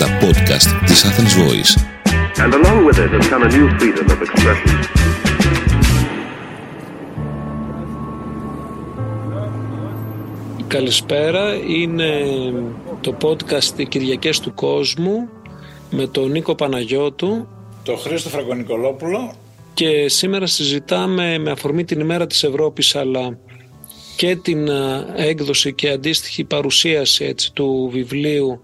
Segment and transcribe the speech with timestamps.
[0.00, 1.72] τα podcast της Athens Voice.
[2.44, 4.68] And along with it has come a new freedom of expression.
[10.66, 12.22] Καλησπέρα, είναι
[13.00, 15.28] το podcast «Οι Κυριακές του Κόσμου»
[15.90, 17.48] με τον Νίκο Παναγιώτου
[17.82, 19.34] Το Χρήστο Φραγκονικολόπουλο
[19.74, 23.38] και σήμερα συζητάμε με αφορμή την ημέρα της Ευρώπης αλλά
[24.16, 28.60] και την α, έκδοση και αντίστοιχη παρουσίαση έτσι, του βιβλίου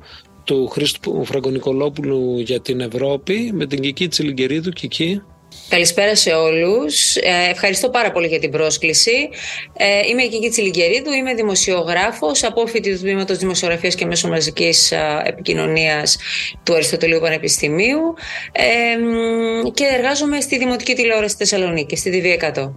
[0.47, 4.71] του Χρήστου Φραγκονικολόπουλου για την Ευρώπη με την Κική Τσιλιγκερίδου.
[4.71, 5.23] Κική.
[5.69, 7.17] Καλησπέρα σε όλους.
[7.17, 9.29] Ε, ευχαριστώ πάρα πολύ για την πρόσκληση.
[9.77, 15.23] Ε, είμαι η Κική Τσιλιγκερίδου, είμαι δημοσιογράφος, απόφοιτης του Τμήματος Δημοσιογραφίας και Μέσω Μαζικής α,
[15.25, 16.19] Επικοινωνίας
[16.63, 18.15] του Αριστοτελείου Πανεπιστημίου
[18.53, 22.73] ε, μ, και εργάζομαι στη Δημοτική Τηλεόραση Θεσσαλονίκη, στη DV100.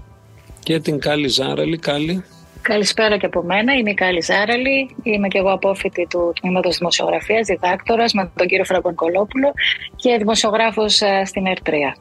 [0.63, 1.77] Και την Κάλλη Ζάραλη.
[1.77, 2.23] Κάλλη.
[2.61, 3.73] Καλησπέρα και από μένα.
[3.73, 4.95] Είμαι η Κάλλη Ζάραλη.
[5.03, 9.53] Είμαι και εγώ απόφοιτη του Τμήματος Δημοσιογραφίας, διδάκτορας με τον κύριο Φραγκονικολόπουλο
[9.95, 11.95] και δημοσιογράφος ε, στην ΕΡΤΡΙΑ.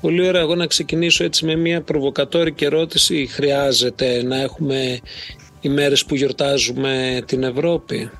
[0.00, 0.40] Πολύ ωραία.
[0.40, 3.26] Εγώ να ξεκινήσω έτσι με μια προβοκατόρικη ερώτηση.
[3.26, 4.98] Χρειάζεται να έχουμε
[5.60, 8.10] ημέρες που γιορτάζουμε την Ευρώπη;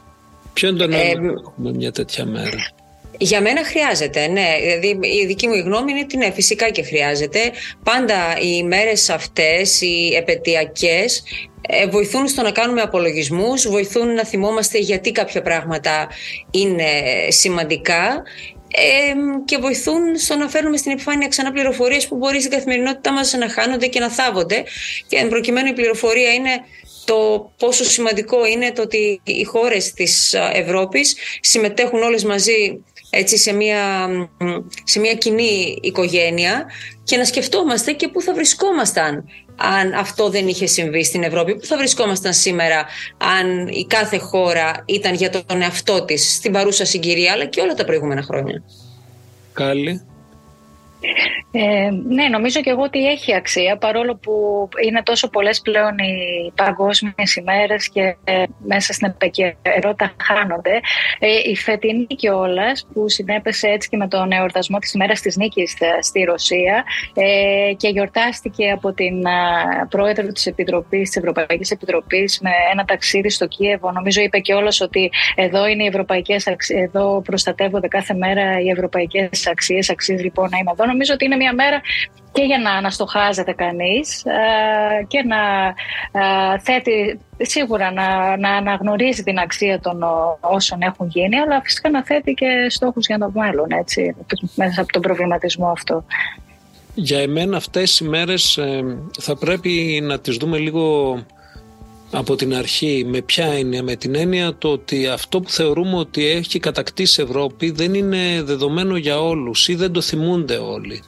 [0.52, 2.70] Ποιο είναι το νόημα Ε, να έχουμε μια τέτοια μέρα;
[3.18, 4.56] Για μένα χρειάζεται, ναι.
[4.60, 7.38] Δηλαδή, η δική μου γνώμη είναι ότι ναι, φυσικά και χρειάζεται.
[7.82, 11.22] Πάντα οι μέρες αυτές, οι επαιτειακές,
[11.68, 16.08] ε, βοηθούν στο να κάνουμε απολογισμούς, βοηθούν να θυμόμαστε γιατί κάποια πράγματα
[16.50, 16.88] είναι
[17.28, 18.22] σημαντικά
[18.70, 23.32] ε, και βοηθούν στο να φέρνουμε στην επιφάνεια ξανά πληροφορίες που μπορεί στην καθημερινότητά μας
[23.32, 24.64] να χάνονται και να θάβονται.
[25.08, 26.50] Και εν προκειμένου η πληροφορία είναι
[27.04, 33.38] το πόσο σημαντικό είναι το ότι οι χώρες της α, Ευρώπης συμμετέχουν όλες μαζί έτσι,
[33.38, 34.46] σε, μια, μ,
[34.84, 36.66] σε μια κοινή οικογένεια
[37.04, 39.24] και να σκεφτόμαστε και πού θα βρισκόμασταν
[39.56, 41.56] αν αυτό δεν είχε συμβεί στην Ευρώπη.
[41.56, 42.86] Πού θα βρισκόμασταν σήμερα
[43.38, 47.74] αν η κάθε χώρα ήταν για τον εαυτό της στην παρούσα συγκυρία αλλά και όλα
[47.74, 48.62] τα προηγούμενα χρόνια.
[49.52, 50.02] Κάλλη.
[51.58, 54.32] Ε, ναι, νομίζω και εγώ ότι έχει αξία παρόλο που
[54.86, 60.80] είναι τόσο πολλές πλέον οι παγκόσμιες ημέρες και ε, μέσα στην επικαιρότητα χάνονται.
[61.18, 65.76] Ε, η φετινή κιόλας που συνέπεσε έτσι και με τον εορτασμό της ημέρας της νίκης
[65.80, 66.84] ε, στη Ρωσία
[67.14, 73.30] ε, και γιορτάστηκε από την α, πρόεδρο της Επιτροπής, της Ευρωπαϊκής Επιτροπής με ένα ταξίδι
[73.30, 73.92] στο Κίεβο.
[73.92, 79.46] Νομίζω είπε κιόλα ότι εδώ είναι οι ευρωπαϊκές αξίες, εδώ προστατεύονται κάθε μέρα οι ευρωπαϊκές
[79.46, 80.86] αξίες, αξίζει λοιπόν να είμαι εδώ.
[80.86, 81.80] Νομίζω ότι είναι μια μέρα
[82.36, 85.66] και για να αναστοχάζεται κανείς ε, και να
[86.20, 91.90] ε, θέτει σίγουρα να, να αναγνωρίζει την αξία των ο, όσων έχουν γίνει αλλά φυσικά
[91.90, 94.14] να θέτει και στόχους για το μέλλον έτσι,
[94.54, 96.04] μέσα από τον προβληματισμό αυτό.
[96.94, 101.16] Για εμένα αυτές οι μέρες ε, θα πρέπει να τις δούμε λίγο
[102.10, 106.26] από την αρχή με ποια έννοια, με την έννοια το ότι αυτό που θεωρούμε ότι
[106.26, 111.02] έχει κατακτήσει Ευρώπη δεν είναι δεδομένο για όλους ή δεν το θυμούνται όλοι.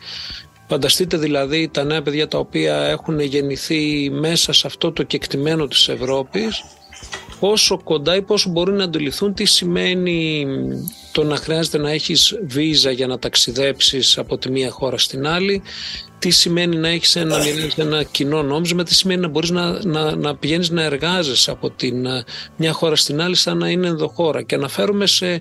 [0.68, 5.88] Φανταστείτε δηλαδή τα νέα παιδιά τα οποία έχουν γεννηθεί μέσα σε αυτό το κεκτημένο της
[5.88, 6.64] Ευρώπης
[7.40, 10.46] πόσο κοντά ή πόσο μπορούν να αντιληφθούν τι σημαίνει
[11.18, 15.62] το να χρειάζεται να έχεις βίζα για να ταξιδέψεις από τη μία χώρα στην άλλη
[16.18, 17.38] τι σημαίνει να έχεις ένα,
[17.76, 22.06] ένα κοινό νόμισμα, τι σημαίνει να μπορείς να, να, να πηγαίνεις να εργάζεσαι από την
[22.06, 22.24] ε,
[22.56, 25.40] μια χώρα στην άλλη σαν να είναι ενδοχώρα και αναφέρομαι σε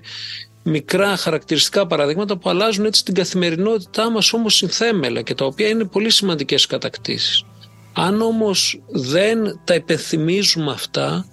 [0.62, 5.84] μικρά χαρακτηριστικά παραδείγματα που αλλάζουν έτσι την καθημερινότητά μας όμως συνθέμελα και τα οποία είναι
[5.84, 7.44] πολύ σημαντικές κατακτήσεις.
[7.92, 11.26] Αν όμως δεν τα υπενθυμίζουμε αυτά,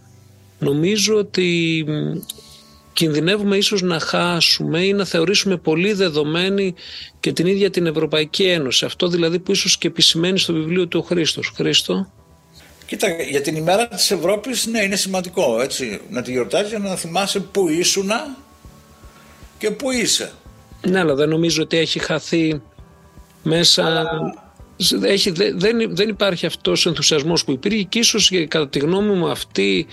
[0.59, 2.19] νομίζω ότι μ,
[2.95, 6.73] κινδυνεύουμε ίσως να χάσουμε ή να θεωρήσουμε πολύ δεδομένη
[7.19, 8.85] και την ίδια την Ευρωπαϊκή Ένωση.
[8.85, 11.51] Αυτό δηλαδή που ίσως και επισημαίνει στο βιβλίο του ο Χρήστος.
[11.55, 12.11] Χρήστο.
[12.85, 16.95] Κοίτα, για την ημέρα της Ευρώπης ναι είναι σημαντικό έτσι να τη γιορτάζεις για να
[16.95, 18.37] θυμάσαι που ήσουνα
[19.57, 20.31] και που είσαι.
[20.87, 22.61] Ναι, αλλά δεν νομίζω ότι έχει χαθεί
[23.43, 24.03] μέσα...
[25.03, 28.79] Έχει, δε- δεν, δεν υπάρχει αυτός ο ενθουσιασμός που υπήρχε και ίσως και κατά τη
[28.79, 29.85] γνώμη μου αυτή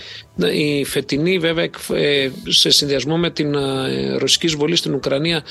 [0.53, 5.43] η φετινή βέβαια εκ- ε, σε συνδυασμό με την ε, ρωσική εισβολή στην Ουκρανία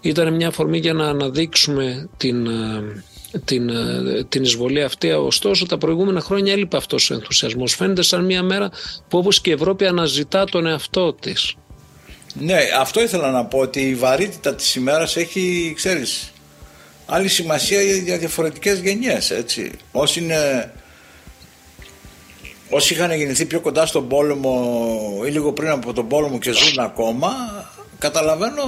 [0.00, 3.02] ήταν μια αφορμή για να αναδείξουμε την, ε,
[3.44, 5.10] την, ε, την εισβολή αυτή.
[5.10, 7.74] Ωστόσο, τα προηγούμενα χρόνια έλειπε αυτός ο ενθουσιασμός.
[7.74, 8.70] Φαίνεται σαν μια μέρα
[9.08, 11.54] που όπως και η Ευρώπη αναζητά τον εαυτό της.
[12.40, 16.32] Ναι, αυτό ήθελα να πω ότι η βαρύτητα της ημέρας έχει, ξέρεις,
[17.06, 19.70] άλλη σημασία για διαφορετικές γενιές, έτσι.
[19.92, 20.72] Όσοι είναι...
[22.70, 26.78] Όσοι είχαν γεννηθεί πιο κοντά στον πόλεμο ή λίγο πριν από τον πόλεμο και ζουν
[26.78, 27.30] ακόμα,
[27.98, 28.62] καταλαβαίνω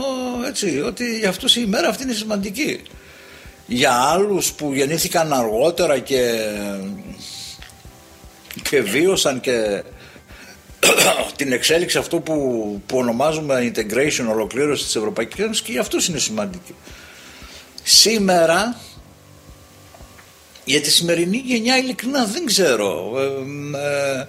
[0.46, 2.82] έτσι ότι για αυτούς η ημέρα αυτή είναι σημαντική.
[3.66, 6.34] Για άλλους που γεννήθηκαν αργότερα και,
[8.62, 9.82] και βίωσαν και
[11.36, 12.34] την εξέλιξη αυτό που,
[12.86, 16.74] που ονομάζουμε integration, ολοκλήρωση της Ευρωπαϊκής Ένωσης και για αυτούς είναι σημαντική.
[17.88, 18.80] Σήμερα
[20.64, 23.12] για τη σημερινή γενιά ειλικρινά δεν ξέρω
[23.76, 24.26] ε,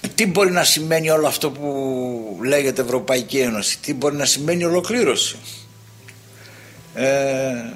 [0.00, 4.64] ε, τι μπορεί να σημαίνει όλο αυτό που λέγεται Ευρωπαϊκή Ένωση, τι μπορεί να σημαίνει
[4.64, 5.36] ολοκλήρωση.
[6.94, 7.74] Ε,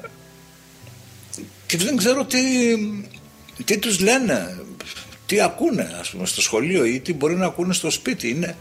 [1.67, 2.38] και δεν ξέρω τι,
[3.64, 4.64] τι τους λένε,
[5.26, 8.29] τι ακούνε ας πούμε στο σχολείο ή τι μπορεί να ακούνε στο σπίτι.
[8.29, 8.56] Είναι,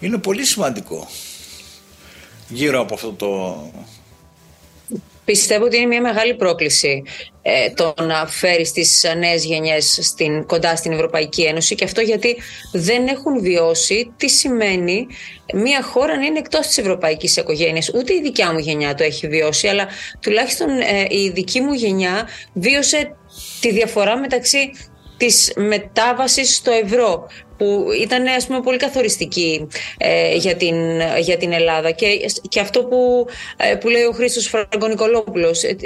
[0.00, 1.08] είναι πολύ σημαντικό
[2.48, 3.70] γύρω από αυτό το,
[5.24, 7.02] Πιστεύω ότι είναι μια μεγάλη πρόκληση
[7.42, 12.36] ε, το να φέρεις τις νέες γενιές στην, κοντά στην Ευρωπαϊκή Ένωση και αυτό γιατί
[12.72, 15.06] δεν έχουν βιώσει τι σημαίνει
[15.54, 17.90] μια χώρα να είναι εκτός της ευρωπαϊκής οικογένειας.
[17.94, 19.88] Ούτε η δικιά μου γενιά το έχει βιώσει, αλλά
[20.20, 23.16] τουλάχιστον ε, η δική μου γενιά βίωσε
[23.60, 24.70] τη διαφορά μεταξύ
[25.16, 27.28] της μετάβασης στο ευρώ
[27.62, 29.68] που ήταν ας πούμε πολύ καθοριστική
[29.98, 30.74] ε, για, την,
[31.20, 31.90] για την Ελλάδα.
[31.90, 32.06] Και,
[32.48, 33.26] και αυτό που,
[33.56, 35.76] ε, που λέει ο Χρήστος Φραγκονικολόπουλος ε,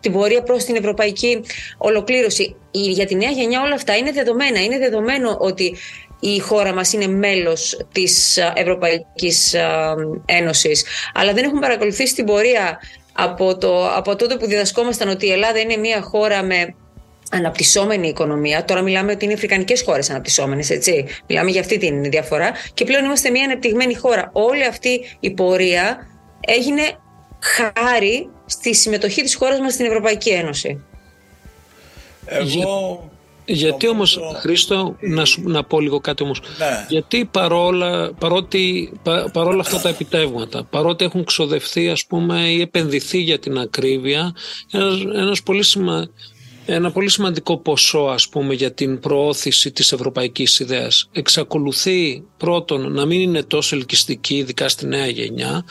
[0.00, 1.40] την πορεία προς την ευρωπαϊκή
[1.78, 2.56] ολοκλήρωση.
[2.70, 4.62] Για τη νέα γενιά όλα αυτά είναι δεδομένα.
[4.62, 5.76] Είναι δεδομένο ότι
[6.20, 9.54] η χώρα μας είναι μέλος της Ευρωπαϊκής
[10.24, 10.84] Ένωσης.
[11.14, 12.80] Αλλά δεν έχουν παρακολουθήσει την πορεία
[13.12, 16.74] από, το, από τότε που διδασκόμασταν ότι η Ελλάδα είναι μια χώρα με
[17.34, 18.64] αναπτυσσόμενη οικονομία.
[18.64, 21.04] Τώρα μιλάμε ότι είναι αφρικανικές χώρες αναπτυσσόμενες, έτσι.
[21.26, 22.52] Μιλάμε για αυτή τη διαφορά.
[22.74, 24.30] Και πλέον είμαστε μια ανεπτυγμένη χώρα.
[24.32, 26.06] Όλη αυτή η πορεία
[26.40, 26.82] έγινε
[27.40, 30.84] χάρη στη συμμετοχή της χώρας μας στην Ευρωπαϊκή Ένωση.
[32.26, 33.08] Εγώ...
[33.46, 36.40] Γιατί όμως, Χρήστο, να, να πω λίγο κάτι όμως.
[36.58, 36.86] Ναι.
[36.88, 38.92] Γιατί παρόλα, παρότι,
[39.32, 44.34] παρόλα αυτά τα επιτεύγματα, παρότι έχουν ξοδευτεί ας πούμε ή επενδυθεί για την ακρίβεια,
[44.72, 46.08] ένας, ένας πολύ σημα,
[46.66, 51.08] ένα πολύ σημαντικό ποσό ας πούμε για την προώθηση της ευρωπαϊκής ιδέας.
[51.12, 55.64] Εξακολουθεί πρώτον να μην είναι τόσο ελκυστική ειδικά στη νέα γενιά.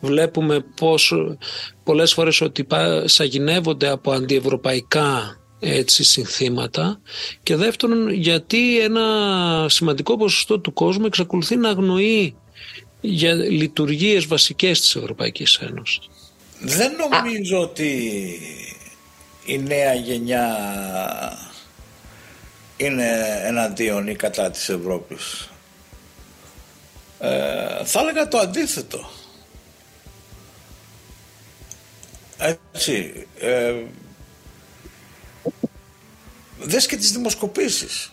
[0.00, 1.14] Βλέπουμε πως
[1.84, 2.66] πολλές φορές ότι
[3.04, 7.00] σαγηνεύονται από αντιευρωπαϊκά έτσι, συνθήματα
[7.42, 12.34] και δεύτερον γιατί ένα σημαντικό ποσοστό του κόσμου εξακολουθεί να αγνοεί
[13.00, 15.98] για λειτουργίες βασικές της Ευρωπαϊκής Ένωσης.
[16.60, 18.10] Δεν νομίζω ότι
[19.50, 20.56] η νέα γενιά
[22.76, 25.50] είναι εναντίον ή κατά της Ευρώπης.
[27.20, 29.10] Ε, θα έλεγα το αντίθετο.
[32.38, 33.26] Έτσι.
[33.40, 33.74] Ε,
[36.58, 38.12] δες και τις δημοσκοπήσεις.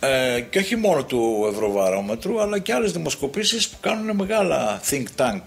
[0.00, 5.42] Ε, και όχι μόνο του Ευρωβαρόμετρου αλλά και άλλες δημοσκοπήσεις που κάνουν μεγάλα think tank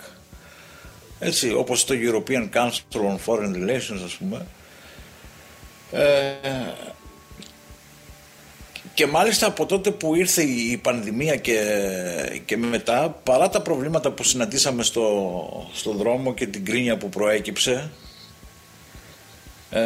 [1.19, 4.45] έτσι όπως το European Council on Foreign Relations ας πούμε
[5.92, 6.33] ε,
[8.94, 11.60] και μάλιστα από τότε που ήρθε η πανδημία και,
[12.45, 17.89] και μετά παρά τα προβλήματα που συναντήσαμε στο, στο δρόμο και την κρίνια που προέκυψε
[19.69, 19.81] ε,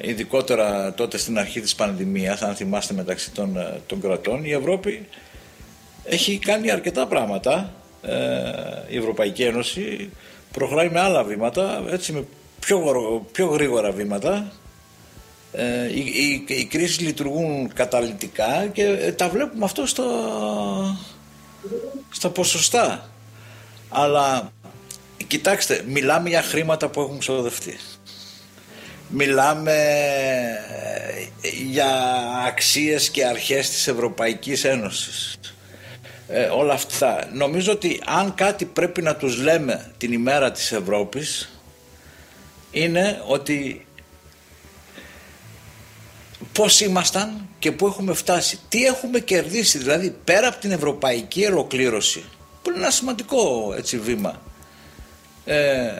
[0.00, 3.56] ειδικότερα τότε στην αρχή της πανδημίας αν θυμάστε μεταξύ των,
[3.86, 5.06] των κρατών η Ευρώπη
[6.04, 7.72] έχει κάνει αρκετά πράγματα
[8.02, 8.12] ε,
[8.88, 10.10] η Ευρωπαϊκή Ένωση
[10.52, 12.24] προχωράει με άλλα βήματα, έτσι με
[12.60, 12.80] πιο,
[13.32, 14.52] πιο γρήγορα βήματα.
[15.52, 20.04] Ε, οι, οι, οι κρίσεις λειτουργούν καταλυτικά και ε, τα βλέπουμε αυτό στο,
[22.10, 23.10] στα ποσοστά.
[23.88, 24.52] Αλλά
[25.26, 27.76] κοιτάξτε, μιλάμε για χρήματα που έχουν ξοδευτεί.
[29.08, 29.72] Μιλάμε
[31.40, 31.88] ε, για
[32.46, 35.38] αξίες και αρχές της Ευρωπαϊκής Ένωσης
[36.32, 37.28] ε, όλα αυτά.
[37.32, 41.60] Νομίζω ότι αν κάτι πρέπει να τους λέμε την ημέρα της Ευρώπης
[42.70, 43.86] είναι ότι
[46.52, 48.58] πώς ήμασταν και πού έχουμε φτάσει.
[48.68, 52.24] Τι έχουμε κερδίσει δηλαδή πέρα από την ευρωπαϊκή ολοκλήρωση
[52.62, 54.40] που είναι ένα σημαντικό έτσι, βήμα.
[55.44, 55.90] Ε,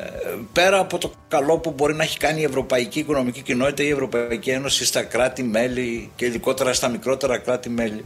[0.52, 3.92] πέρα από το καλό που μπορεί να έχει κάνει η Ευρωπαϊκή Οικονομική Κοινότητα ή η
[3.92, 8.04] Ευρωπαϊκή Ένωση στα κράτη-μέλη και ειδικότερα στα μικρότερα κράτη-μέλη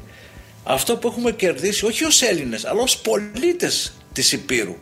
[0.65, 4.77] αυτό που έχουμε κερδίσει όχι ως Έλληνες αλλά ως πολίτες της Υπήρου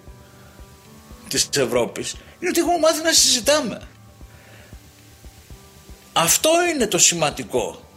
[1.29, 3.81] της Ευρώπης είναι ότι έχουμε μάθει να συζητάμε.
[6.13, 7.91] Αυτό είναι το σημαντικό.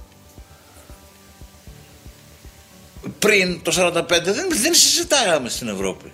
[3.19, 6.11] Πριν το 1945 δεν, δεν συζητάγαμε στην Ευρώπη.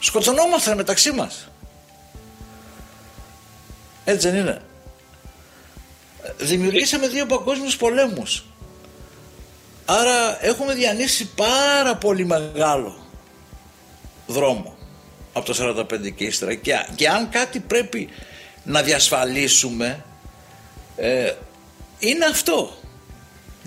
[0.00, 1.48] Σκοτωνόμασταν μεταξύ μας.
[4.04, 4.62] Έτσι δεν είναι
[6.38, 8.44] δημιουργήσαμε δύο παγκόσμιους πολέμους.
[9.84, 13.06] Άρα έχουμε διανύσει πάρα πολύ μεγάλο
[14.26, 14.76] δρόμο
[15.32, 18.08] από το 45 και ύστερα και, και αν κάτι πρέπει
[18.64, 20.04] να διασφαλίσουμε
[20.96, 21.32] ε,
[21.98, 22.76] είναι αυτό.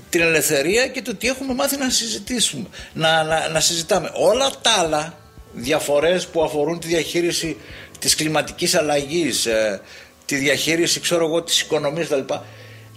[0.10, 4.12] Την ελευθερία και το ότι έχουμε μάθει να συζητήσουμε, να, να, να συζητάμε.
[4.14, 5.18] Όλα τα άλλα
[5.54, 7.58] διαφορές που αφορούν τη διαχείριση
[8.00, 9.82] της κλιματικής αλλαγής, ε,
[10.28, 12.34] τη διαχείριση ξέρω εγώ της οικονομίας κτλ.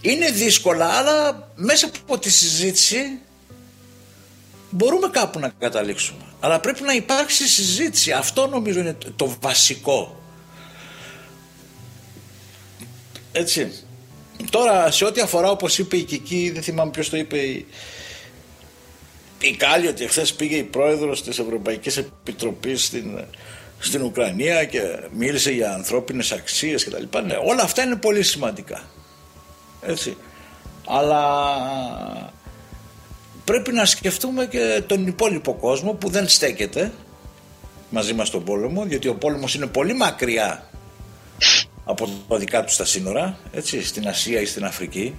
[0.00, 3.18] Είναι δύσκολα αλλά μέσα από τη συζήτηση
[4.70, 6.22] μπορούμε κάπου να καταλήξουμε.
[6.40, 8.12] Αλλά πρέπει να υπάρξει συζήτηση.
[8.12, 10.20] Αυτό νομίζω είναι το βασικό.
[13.32, 13.72] Έτσι.
[14.50, 17.66] Τώρα σε ό,τι αφορά όπως είπε η Κική, δεν θυμάμαι ποιος το είπε η,
[19.40, 23.24] η Κάλλη ότι χθε πήγε η πρόεδρος της Ευρωπαϊκής Επιτροπής στην,
[23.80, 24.80] στην Ουκρανία και
[25.12, 27.18] μίλησε για ανθρώπινες αξίες κτλ.
[27.26, 28.80] Ναι, όλα αυτά είναι πολύ σημαντικά.
[29.80, 30.16] Έτσι.
[30.86, 31.24] Αλλά
[33.44, 36.92] πρέπει να σκεφτούμε και τον υπόλοιπο κόσμο που δεν στέκεται
[37.90, 40.70] μαζί μας στον πόλεμο γιατί ο πόλεμος είναι πολύ μακριά
[41.84, 45.16] από τα δικά του τα σύνορα έτσι, στην Ασία ή στην Αφρική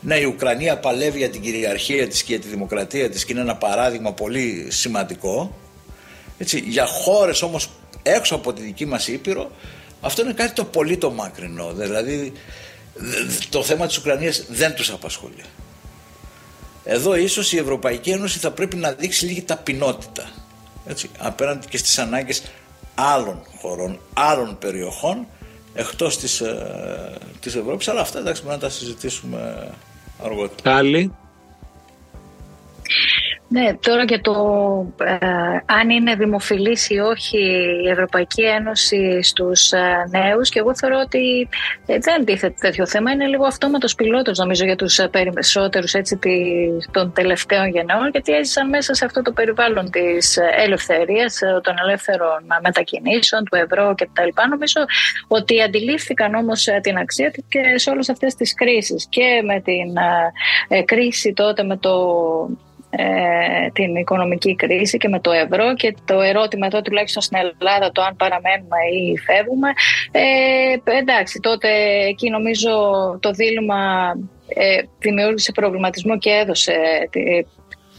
[0.00, 3.40] ναι η Ουκρανία παλεύει για την κυριαρχία της και για τη δημοκρατία της και είναι
[3.40, 5.56] ένα παράδειγμα πολύ σημαντικό
[6.38, 7.70] έτσι, για χώρες όμως
[8.10, 9.50] έξω από τη δική μας Ήπειρο
[10.00, 12.32] αυτό είναι κάτι το πολύ το μακρινό δηλαδή
[13.48, 15.44] το θέμα της Ουκρανίας δεν τους απασχολεί
[16.84, 20.30] εδώ ίσως η Ευρωπαϊκή Ένωση θα πρέπει να δείξει λίγη ταπεινότητα
[20.86, 22.42] έτσι, απέναντι και στις ανάγκες
[22.94, 25.26] άλλων χωρών, άλλων περιοχών
[25.74, 29.70] εκτός της, ε, της Ευρώπης αλλά αυτά εντάξει μπορούμε να τα συζητήσουμε
[30.22, 30.76] αργότερα.
[30.76, 31.12] Άλλη.
[33.48, 34.32] Ναι, τώρα για το
[35.04, 35.16] ε,
[35.66, 37.38] αν είναι δημοφιλής ή όχι
[37.84, 41.48] η Ευρωπαϊκή Ένωση στους ε, νέους και εγώ θεωρώ ότι
[41.86, 43.10] ε, δεν τίθεται τέτοιο θέμα.
[43.10, 46.18] Είναι λίγο αυτόματος πιλότος νομίζω για τους ε, περισσότερους έτσι,
[46.90, 53.44] των τελευταίων γενναιών γιατί έζησαν μέσα σε αυτό το περιβάλλον της ελευθερίας, των ελεύθερων μετακινήσεων,
[53.44, 54.48] του ευρώ κτλ.
[54.50, 54.84] Νομίζω
[55.28, 59.94] ότι αντιλήφθηκαν όμως την αξία και σε όλες αυτές τις κρίσεις και με την
[60.84, 61.94] κρίση τότε με το
[62.96, 67.92] ε, την οικονομική κρίση και με το ευρώ και το ερώτημα εδώ τουλάχιστον στην Ελλάδα
[67.92, 69.68] το αν παραμένουμε ή φεύγουμε.
[70.10, 71.68] Ε, εντάξει τότε
[72.08, 72.70] εκεί νομίζω
[73.20, 74.12] το δίλημα
[74.48, 76.74] ε, δημιούργησε προβληματισμό και έδωσε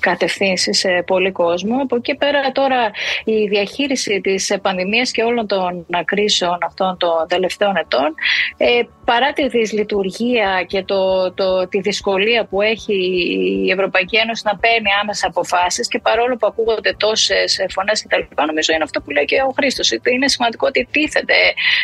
[0.09, 1.75] κατευθύνσει σε πολύ κόσμο.
[1.81, 2.81] Από εκεί πέρα τώρα
[3.23, 8.09] η διαχείριση της πανδημίας και όλων των κρίσεων αυτών των τελευταίων ετών
[8.57, 12.97] ε, παρά τη δυσλειτουργία και το, το, τη δυσκολία που έχει
[13.65, 18.17] η Ευρωπαϊκή Ένωση να παίρνει άμεσα αποφάσεις και παρόλο που ακούγονται τόσες φωνές και τα
[18.17, 21.41] λοιπά νομίζω είναι αυτό που λέει και ο Χρήστος είναι σημαντικό ότι τίθενται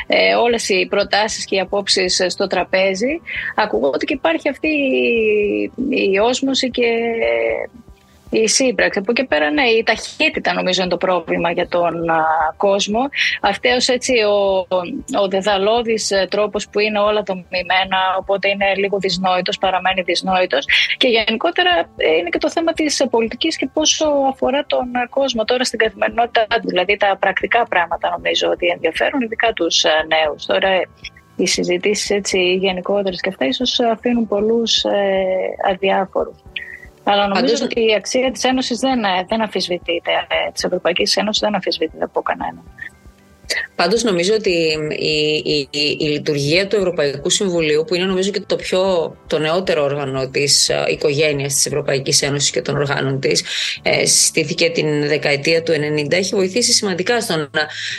[0.07, 3.21] ε, όλες οι προτάσεις και οι απόψεις στο τραπέζι
[3.55, 6.89] ακούγονται και υπάρχει αυτή η, η όσμωση και
[8.41, 8.99] η σύμπραξη.
[8.99, 12.25] Από εκεί πέρα, ναι, η ταχύτητα νομίζω είναι το πρόβλημα για τον α,
[12.57, 12.99] κόσμο.
[13.41, 14.65] Αυτό έτσι ο,
[15.21, 20.65] ο δεδαλώδης ε, τρόπος που είναι όλα δομημένα, οπότε είναι λίγο δυσνόητος, παραμένει δυσνόητος.
[20.97, 25.63] Και γενικότερα ε, είναι και το θέμα της πολιτικής και πόσο αφορά τον κόσμο τώρα
[25.63, 26.67] στην καθημερινότητά του.
[26.67, 30.45] Δηλαδή τα πρακτικά πράγματα νομίζω ότι ενδιαφέρουν, ειδικά τους ε, νέους.
[30.45, 30.69] Τώρα
[31.35, 35.23] οι συζητήσεις έτσι γενικότερες και αυτά ίσως αφήνουν πολλούς ε,
[35.69, 36.35] αδιάφορους.
[37.03, 41.53] Αλλά νομίζω ότι η αξία της Ένωσης δεν, δεν αμφισβητείται, ε, της Ευρωπαϊκής Ένωσης δεν
[41.55, 42.63] αμφισβητείται από κανέναν.
[43.75, 44.51] Πάντως νομίζω ότι
[44.97, 45.67] η, η,
[45.99, 50.69] η, λειτουργία του Ευρωπαϊκού Συμβουλίου που είναι νομίζω και το πιο το νεότερο όργανο της
[50.69, 53.43] ε, οικογένειας της Ευρωπαϊκής Ένωσης και των οργάνων της
[53.81, 57.49] ε, στήθηκε την δεκαετία του 90 έχει βοηθήσει σημαντικά στο να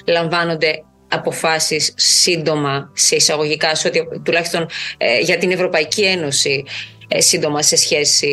[0.06, 0.84] λαμβάνονται
[1.14, 7.76] αποφάσεις σύντομα σε εισαγωγικά σε ότι, τουλάχιστον ε, για την Ευρωπαϊκή Ένωση ε, σύντομα σε
[7.76, 8.30] σχέση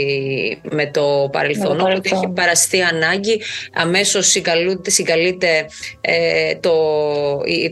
[0.72, 1.76] με το παρελθόν.
[1.76, 3.42] Με Οπότε έχει παραστεί ανάγκη,
[3.74, 4.36] αμέσως
[4.82, 5.66] συγκαλείται
[6.02, 6.72] ε, το,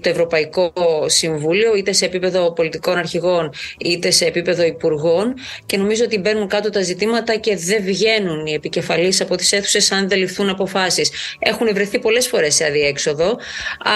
[0.01, 0.73] το Ευρωπαϊκό
[1.05, 5.33] Συμβούλιο είτε σε επίπεδο πολιτικών αρχηγών είτε σε επίπεδο υπουργών
[5.65, 9.91] και νομίζω ότι μπαίνουν κάτω τα ζητήματα και δεν βγαίνουν οι επικεφαλείς από τις αίθουσες
[9.91, 11.11] αν δεν ληφθούν αποφάσεις.
[11.39, 13.37] Έχουν βρεθεί πολλές φορές σε αδιέξοδο,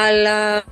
[0.07, 0.63] αλλά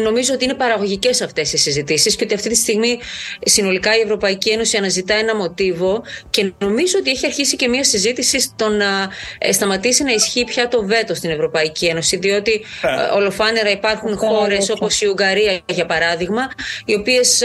[0.00, 2.98] νομίζω ότι είναι παραγωγικές αυτές οι συζητήσεις και ότι αυτή τη στιγμή
[3.44, 8.40] συνολικά η Ευρωπαϊκή Ένωση αναζητά ένα μοτίβο και νομίζω ότι έχει αρχίσει και μια συζήτηση
[8.40, 12.16] στο να ε, σταματήσει να ισχύει πια το βέτο στην Ευρωπαϊκή Ένωση.
[12.16, 12.86] Διότι ε.
[12.86, 16.50] Ε, ολοφάνερα υπάρχουν χώρες όπως η Ουγγαρία, για παράδειγμα,
[16.84, 17.42] οι οποίες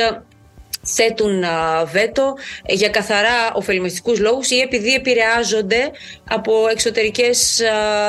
[0.83, 1.43] θέτουν
[1.91, 2.33] βέτο
[2.65, 5.91] για καθαρά ωφελημιστικούς λόγους ή επειδή επηρεάζονται
[6.27, 7.61] από εξωτερικές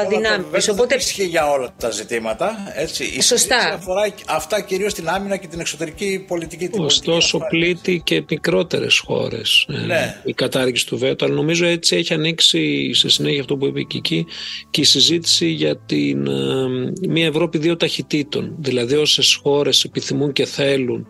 [0.09, 0.69] δυνάμεις.
[0.69, 0.87] Οπότε...
[0.87, 2.73] Δεν ισχύει για όλα τα ζητήματα.
[2.75, 3.23] Έτσι.
[3.23, 3.73] Σωστά.
[3.75, 6.71] αφορά αυτά κυρίως την άμυνα και την εξωτερική πολιτική.
[6.73, 10.21] Ωστόσο πλήττει και μικρότερες χώρες ε, ναι.
[10.25, 11.25] η κατάργηση του βέτο.
[11.25, 14.26] Αλλά νομίζω έτσι έχει ανοίξει σε συνέχεια αυτό που είπε η Κική
[14.71, 18.55] και η συζήτηση για την, ε, μια Ευρώπη δύο ταχυτήτων.
[18.59, 21.07] Δηλαδή όσες χώρες επιθυμούν και θέλουν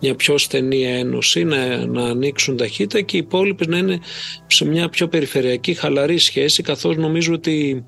[0.00, 4.00] μια πιο στενή ένωση, να, να ανοίξουν ταχύτητα και οι υπόλοιπε να είναι
[4.46, 7.84] σε μια πιο περιφερειακή χαλαρή σχέση καθώς νομίζω ότι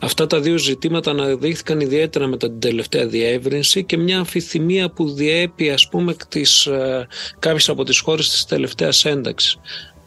[0.00, 5.70] Αυτά τα δύο ζητήματα αναδείχθηκαν ιδιαίτερα μετά την τελευταία διεύρυνση και μια αμφιθυμία που διέπει
[5.70, 7.06] ας πούμε τις, ε,
[7.38, 9.56] κάποιες από τις χώρες της τελευταίας ένταξης.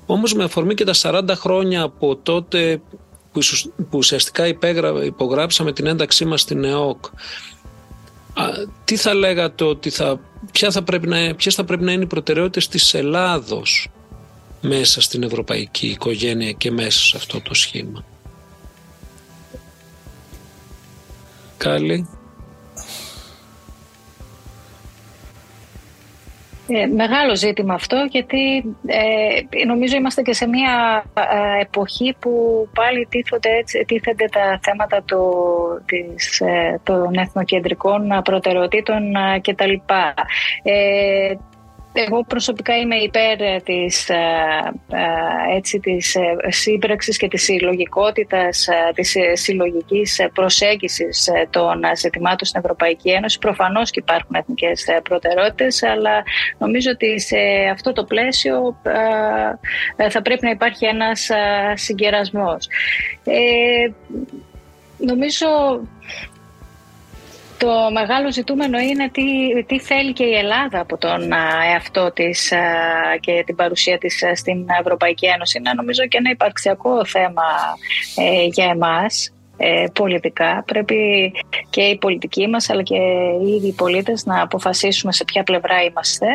[0.05, 2.81] Όμως με αφορμή και τα 40 χρόνια από τότε
[3.31, 3.41] που,
[3.77, 4.47] που ουσιαστικά
[5.05, 7.05] υπογράψαμε την ένταξή μας στην ΕΟΚ
[8.83, 10.19] τι θα λέγατε ότι θα,
[10.51, 13.89] ποια θα πρέπει να, ποιες θα πρέπει να είναι οι προτεραιότητες της Ελλάδος
[14.61, 18.05] μέσα στην ευρωπαϊκή οικογένεια και μέσα σε αυτό το σχήμα;
[21.57, 22.20] Κάλλη.
[26.67, 33.07] Ε, μεγάλο ζήτημα αυτό γιατί ε, νομίζω είμαστε και σε μια ε, εποχή που πάλι
[33.09, 35.23] τίθονται, τίθενται τα θέματα του,
[35.85, 39.73] της, ε, των εθνοκεντρικών προτεραιοτήτων κτλ.
[41.93, 44.15] Ε, εγώ προσωπικά είμαι υπέρ της, ε,
[44.91, 53.09] ε, έτσι, της ε, σύμπραξης και της συλλογικότητας, της συλλογικής προσέγγισης των ζητημάτων στην Ευρωπαϊκή
[53.09, 53.39] Ένωση.
[53.39, 56.23] Προφανώς και υπάρχουν εθνικές προτεραιότητες, αλλά
[56.57, 57.37] νομίζω ότι σε
[57.71, 58.77] αυτό το πλαίσιο
[60.09, 61.29] θα πρέπει να υπάρχει ένας
[61.73, 62.67] συγκερασμός.
[64.97, 65.47] νομίζω
[67.61, 69.23] το μεγάλο ζητούμενο είναι τι,
[69.65, 71.31] τι θέλει και η Ελλάδα από τον
[71.71, 72.53] εαυτό της
[73.19, 75.57] και την παρουσία της στην Ευρωπαϊκή Ένωση.
[75.57, 77.43] Είναι νομίζω και ένα υπαρξιακό θέμα
[78.15, 80.63] ε, για εμάς ε, πολιτικά.
[80.67, 81.31] Πρέπει
[81.69, 82.97] και οι πολιτικοί μας αλλά και
[83.43, 86.27] οι ίδιοι πολίτες να αποφασίσουμε σε ποια πλευρά είμαστε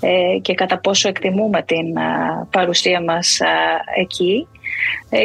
[0.00, 1.94] ε, και κατά πόσο εκτιμούμε την
[2.50, 3.40] παρουσία μας
[4.00, 4.61] εκεί ε,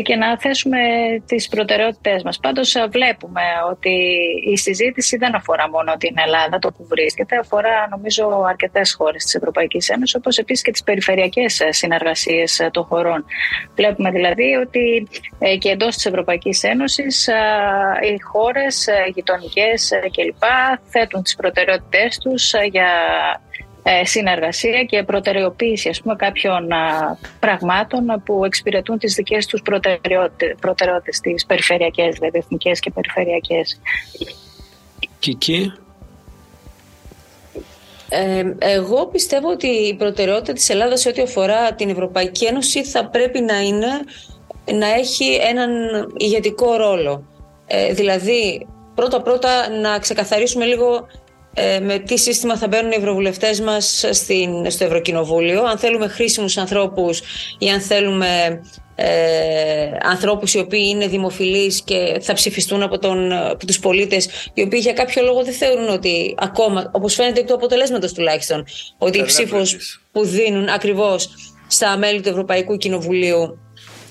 [0.01, 0.77] και να θέσουμε
[1.25, 2.39] τις προτεραιότητές μας.
[2.39, 3.95] Πάντως ε, βλέπουμε ότι
[4.51, 9.35] η συζήτηση δεν αφορά μόνο την Ελλάδα, το που βρίσκεται, αφορά νομίζω αρκετές χώρες της
[9.35, 13.25] Ευρωπαϊκής Ένωσης, όπως επίσης και τις περιφερειακές ε, συνεργασίες των χωρών.
[13.75, 15.07] Βλέπουμε δηλαδή ότι
[15.59, 17.27] και εντός της Ευρωπαϊκής Ένωσης
[18.01, 20.43] οι χώρες γειτονικές κλπ.
[20.89, 22.89] θέτουν τις προτεραιότητές τους για
[23.46, 23.46] ε,
[24.03, 26.67] συνεργασία και προτεραιοποίηση ας πούμε, κάποιων
[27.39, 29.61] πραγμάτων που εξυπηρετούν τις δικές τους
[30.59, 33.79] προτεραιότητες, τις περιφερειακές, δηλαδή εθνικές και περιφερειακές.
[35.19, 35.71] Κική.
[38.09, 43.09] Ε, εγώ πιστεύω ότι η προτεραιότητα της Ελλάδας σε ό,τι αφορά την Ευρωπαϊκή Ένωση θα
[43.09, 43.87] πρέπει να είναι
[44.73, 45.69] να έχει έναν
[46.17, 47.23] ηγετικό ρόλο.
[47.67, 51.07] Ε, δηλαδή, πρώτα-πρώτα να ξεκαθαρίσουμε λίγο
[51.59, 54.05] ε, με τι σύστημα θα μπαίνουν οι ευρωβουλευτές μας
[54.67, 55.63] στο Ευρωκοινοβούλιο.
[55.63, 57.21] Αν θέλουμε χρήσιμους ανθρώπους
[57.57, 58.61] ή αν θέλουμε
[58.95, 64.61] ε, ανθρώπους οι οποίοι είναι δημοφιλείς και θα ψηφιστούν από, τον, από τους πολίτες οι
[64.61, 68.65] οποίοι για κάποιο λόγο δεν θεωρούν ότι ακόμα, όπως φαίνεται εκ του αποτελέσματος τουλάχιστον,
[68.97, 69.77] ότι η ψήφος
[70.11, 71.29] που δίνουν ακριβώς
[71.67, 73.59] στα μέλη του Ευρωπαϊκού Κοινοβουλίου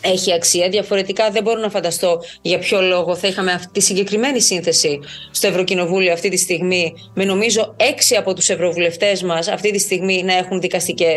[0.07, 0.69] έχει αξία.
[0.69, 5.47] Διαφορετικά δεν μπορώ να φανταστώ για ποιο λόγο θα είχαμε αυτή τη συγκεκριμένη σύνθεση στο
[5.47, 10.37] Ευρωκοινοβούλιο αυτή τη στιγμή με νομίζω έξι από τους ευρωβουλευτές μας αυτή τη στιγμή να
[10.37, 10.61] έχουν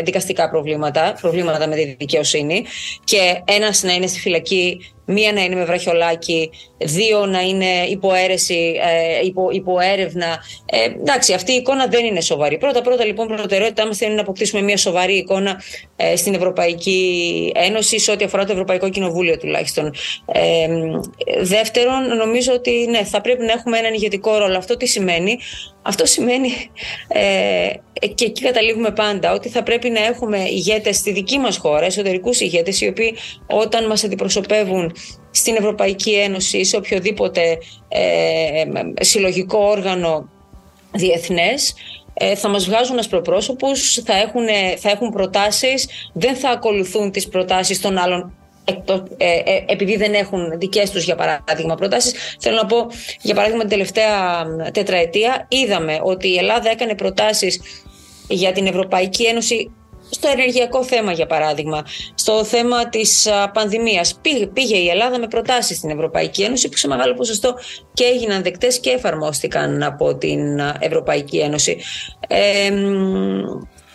[0.04, 2.64] δικαστικά προβλήματα, προβλήματα με τη δικαιοσύνη
[3.04, 4.78] και ένας να είναι στη φυλακή
[5.10, 8.74] μία να είναι με βραχιολάκι, δύο να είναι υποαίρεση,
[9.20, 10.38] ε, υπο, υποέρευνα.
[10.66, 12.58] Ε, εντάξει, αυτή η εικόνα δεν είναι σοβαρή.
[12.58, 15.62] Πρώτα-πρώτα, λοιπόν, προτεραιότητά μας είναι να αποκτήσουμε μια σοβαρή εικόνα
[15.96, 19.94] ε, στην Ευρωπαϊκή Ένωση, σε ό,τι αφορά το Ευρωπαϊκό Κοινοβούλιο τουλάχιστον.
[20.32, 20.68] Ε,
[21.40, 24.56] δεύτερον, νομίζω ότι ναι, θα πρέπει να έχουμε έναν ηγετικό ρόλο.
[24.56, 25.38] Αυτό τι σημαίνει;
[25.82, 26.50] Αυτό σημαίνει,
[27.08, 27.70] ε,
[28.14, 32.40] και εκεί καταλήγουμε πάντα, ότι θα πρέπει να έχουμε ηγέτες στη δική μας χώρα, εσωτερικούς
[32.40, 33.14] ηγέτες, οι οποίοι
[33.46, 34.92] όταν μας αντιπροσωπεύουν
[35.30, 38.64] στην Ευρωπαϊκή Ένωση ή σε οποιοδήποτε ε,
[39.00, 40.28] συλλογικό όργανο
[40.92, 41.74] διεθνές,
[42.14, 44.44] ε, θα μας βγάζουν ασπροπρόσωπους, θα έχουν,
[44.78, 48.34] θα έχουν προτάσεις, δεν θα ακολουθούν τις προτάσεις των άλλων
[49.16, 52.36] ε, ε, επειδή δεν έχουν δικές τους για παράδειγμα προτάσεις.
[52.40, 52.86] Θέλω να πω
[53.20, 57.60] για παράδειγμα την τελευταία τετραετία είδαμε ότι η Ελλάδα έκανε προτάσεις
[58.28, 59.70] για την Ευρωπαϊκή Ένωση
[60.10, 64.18] στο ενεργειακό θέμα για παράδειγμα, στο θέμα της πανδημίας.
[64.22, 67.54] Πήγε, πήγε η Ελλάδα με προτάσεις στην Ευρωπαϊκή Ένωση που σε μεγάλο ποσοστό
[67.92, 71.78] και έγιναν δεκτές και εφαρμόστηκαν από την Ευρωπαϊκή Ένωση.
[72.28, 72.70] Ε,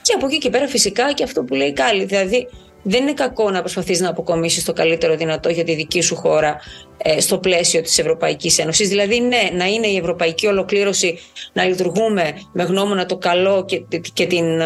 [0.01, 2.47] και από εκεί και πέρα φυσικά και αυτό που λέει Κάλλη, δηλαδή
[2.87, 6.59] δεν είναι κακό να προσπαθείς να αποκομίσεις το καλύτερο δυνατό για τη δική σου χώρα
[6.97, 8.89] ε, στο πλαίσιο της Ευρωπαϊκής Ένωσης.
[8.89, 11.19] Δηλαδή, ναι, να είναι η ευρωπαϊκή ολοκλήρωση,
[11.53, 14.61] να λειτουργούμε με γνώμονα το καλό και, και την,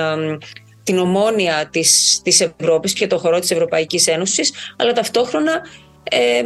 [0.89, 5.62] την ομόνια της, της Ευρώπης και το χώρο της Ευρωπαϊκής Ένωσης, αλλά ταυτόχρονα
[6.04, 6.41] ε,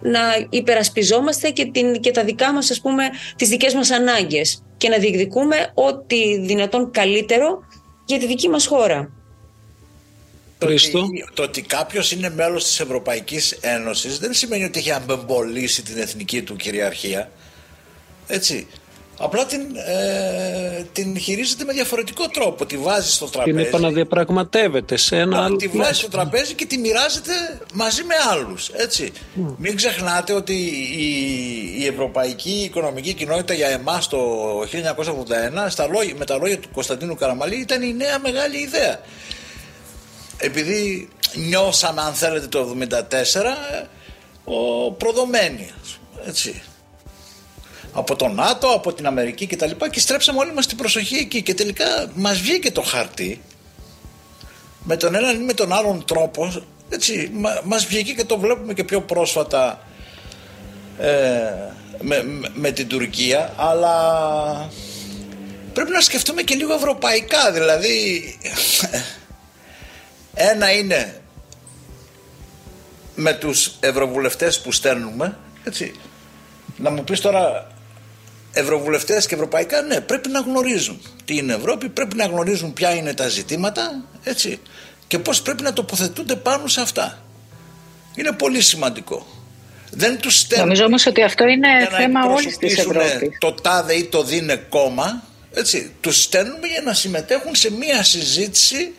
[0.00, 3.04] να υπερασπιζόμαστε και, την, και τα δικά μας, ας πούμε,
[3.36, 7.58] τις δικές μας ανάγκες και να διεκδικούμε ό,τι δυνατόν καλύτερο
[8.04, 9.10] για τη δική μας χώρα.
[10.58, 10.98] Το Χρήστο.
[10.98, 15.98] ότι, το ότι κάποιος είναι μέλος της Ευρωπαϊκής Ένωσης δεν σημαίνει ότι έχει αμπεμπολίσει την
[15.98, 17.30] εθνική του κυριαρχία.
[18.26, 18.66] Έτσι.
[19.22, 22.66] Απλά την, ε, την χειρίζεται με διαφορετικό τρόπο.
[22.66, 23.66] Τη βάζει στο Την τραπέζι.
[23.68, 25.94] επαναδιαπραγματεύεται σε ένα άλλο τη βάζει πλαίσιο.
[25.94, 27.32] στο τραπέζι και τη μοιράζεται
[27.74, 28.68] μαζί με άλλους.
[28.68, 29.12] Έτσι.
[29.56, 30.54] Μην ξεχνάτε ότι
[30.98, 31.06] η,
[31.78, 34.18] η Ευρωπαϊκή Οικονομική Κοινότητα για εμάς το
[34.60, 39.00] 1981 στα λόγια, με τα λόγια του Κωνσταντίνου Καραμαλή ήταν η νέα μεγάλη ιδέα.
[40.36, 42.94] Επειδή νιώσαμε αν θέλετε το 1974
[44.44, 46.62] ο προδομένοι ας πούμε, έτσι
[47.92, 51.16] από το ΝΑΤΟ, από την Αμερική και τα λοιπά και στρέψαμε όλοι μας την προσοχή
[51.16, 51.42] εκεί.
[51.42, 53.42] Και τελικά μας βγήκε το χαρτί.
[54.84, 56.52] Με τον έναν ή με τον άλλον τρόπο
[56.90, 59.80] έτσι, μα, μας βγήκε και το βλέπουμε και πιο πρόσφατα
[60.98, 61.10] ε,
[62.00, 63.52] με, με, με την Τουρκία.
[63.56, 64.70] Αλλά
[65.72, 67.52] πρέπει να σκεφτούμε και λίγο ευρωπαϊκά.
[67.52, 68.24] Δηλαδή
[70.34, 71.20] ένα είναι
[73.14, 75.94] με τους ευρωβουλευτές που στέλνουμε έτσι,
[76.76, 77.69] να μου πεις τώρα
[78.52, 83.14] ευρωβουλευτές και ευρωπαϊκά ναι πρέπει να γνωρίζουν τι είναι Ευρώπη πρέπει να γνωρίζουν ποια είναι
[83.14, 84.60] τα ζητήματα έτσι
[85.06, 87.22] και πώς πρέπει να τοποθετούνται πάνω σε αυτά
[88.14, 89.26] είναι πολύ σημαντικό
[89.90, 93.38] δεν τους στέλνουν Νομίζω όμως ότι αυτό είναι για να θέμα όλης της εκπροσωπήσουν Ευρώπης.
[93.38, 95.22] το τάδε ή το δίνε κόμμα
[95.54, 98.94] έτσι, τους στέλνουμε για να συμμετέχουν σε μία συζήτηση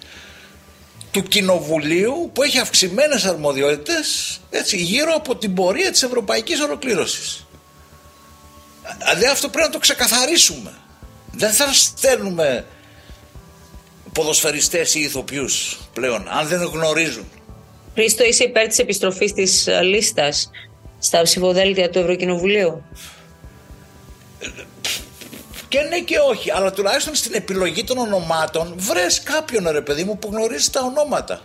[1.12, 7.46] του Κοινοβουλίου που έχει αυξημένες αρμοδιότητες έτσι, γύρω από την πορεία της ευρωπαϊκής ολοκλήρωσης.
[9.00, 10.74] Δηλαδή αυτό πρέπει να το ξεκαθαρίσουμε.
[11.32, 12.66] Δεν θα στέλνουμε
[14.14, 17.26] ποδοσφαιριστές ή ηθοποιούς πλέον αν δεν γνωρίζουν.
[17.94, 20.50] Χρήστο, είσαι υπέρ της επιστροφής της ε, λίστας
[21.00, 22.84] στα ψηφοδέλτια του Ευρωκοινοβουλίου;
[25.68, 30.18] Και ναι και όχι, αλλά τουλάχιστον στην επιλογή των ονομάτων βρες κάποιον ρε παιδί μου
[30.18, 31.42] που γνωρίζει τα ονόματα.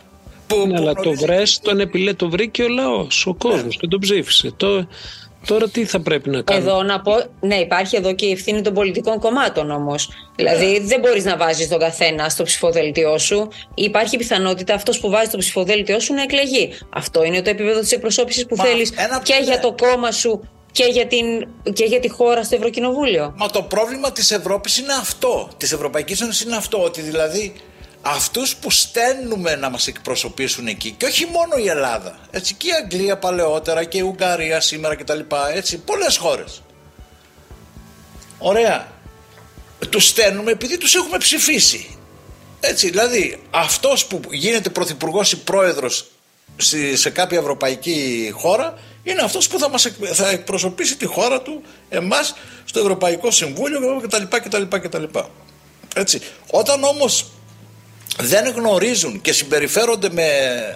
[0.47, 3.77] Που, Ναι, που αλλά το γνωρίζει- βρες, τον επιλέ, το βρήκε ο λαός, ο κόσμος
[3.77, 4.53] και τον ψήφισε.
[4.57, 4.89] Το,
[5.47, 8.61] τώρα τι θα πρέπει να κάνουμε; Εδώ να πω, ναι, υπάρχει εδώ και η ευθύνη
[8.63, 10.09] των πολιτικών κομμάτων όμως.
[10.37, 13.49] Δηλαδή, δεν μπορείς να βάζεις τον καθένα στο ψηφοδέλτιό σου.
[13.75, 16.73] Υπάρχει πιθανότητα αυτός που βάζει στο ψηφοδέλτιό σου να εκλεγεί.
[16.91, 19.45] Αυτό είναι το επίπεδο της εκπροσώπησης που Μα, θέλεις ένα- και ναι.
[19.45, 21.27] για το κόμμα σου και για, την,
[21.73, 23.35] και για τη χώρα στο Ευρωκοινοβούλιο.
[23.37, 27.53] Μα το πρόβλημα της Ευρώπης είναι αυτό, της Ευρωπαϊκής Ένωσης είναι αυτό, ότι δηλαδή
[28.09, 32.73] αυτούς που στέλνουμε να μας εκπροσωπήσουν εκεί και όχι μόνο η Ελλάδα, έτσι και η
[32.73, 36.63] Αγγλία παλαιότερα και η Ουγγαρία σήμερα και τα λοιπά, έτσι πολλές χώρες.
[38.39, 38.89] Ωραία.
[39.91, 41.99] Τους στέλνουμε επειδή τους έχουμε ψηφίσει.
[42.61, 46.07] Έτσι, δηλαδή αυτός που γίνεται πρωθυπουργός ή πρόεδρος
[46.57, 51.43] στη- σε κάποια ευρωπαϊκή χώρα είναι αυτός που θα, μας εκ- θα εκπροσωπήσει τη χώρα
[51.43, 54.23] του εμάς στο Ευρωπαϊκό Συμβούλιο κτλ.
[54.29, 55.05] κτλ, κτλ.
[55.95, 56.21] Έτσι.
[56.51, 57.27] Όταν όμως
[58.21, 60.27] δεν γνωρίζουν και συμπεριφέρονται με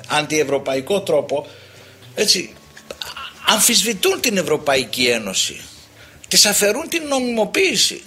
[0.09, 1.47] αντιευρωπαϊκό τρόπο
[2.15, 2.53] έτσι,
[3.47, 5.61] αμφισβητούν την Ευρωπαϊκή Ένωση.
[6.29, 8.03] Της αφαιρούν την νομιμοποίηση.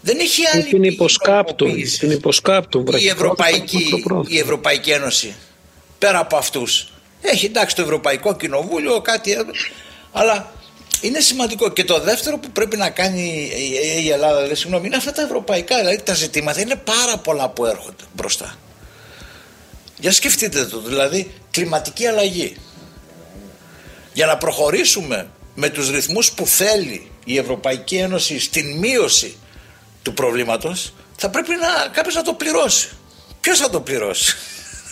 [0.00, 1.98] Δεν έχει άλλη την πηγή υποσκάπτουν, νομιμοποίησης.
[1.98, 2.80] την υποσκάπτουν.
[2.82, 4.36] η βραχυπρόθεσμα, Ευρωπαϊκή, μακροπρόθεσμα.
[4.36, 5.34] η Ευρωπαϊκή Ένωση
[5.98, 6.92] πέρα από αυτούς.
[7.20, 9.36] Έχει εντάξει το Ευρωπαϊκό Κοινοβούλιο κάτι ε,
[10.12, 10.52] αλλά
[11.00, 11.68] είναι σημαντικό.
[11.70, 15.22] Και το δεύτερο που πρέπει να κάνει η- η Ελλάδα δηλαδή, συγγνώμη, είναι αυτά τα
[15.22, 18.54] ευρωπαϊκά δηλαδή τα ζητήματα είναι πάρα πολλά που έρχονται μπροστά
[20.04, 22.56] για σκεφτείτε το δηλαδή κλιματική αλλαγή
[24.12, 29.36] για να προχωρήσουμε με τους ρυθμούς που θέλει η Ευρωπαϊκή Ένωση στην μείωση
[30.02, 32.88] του προβλήματος θα πρέπει να, κάποιος να το πληρώσει.
[33.40, 34.36] Ποιος θα το πληρώσει;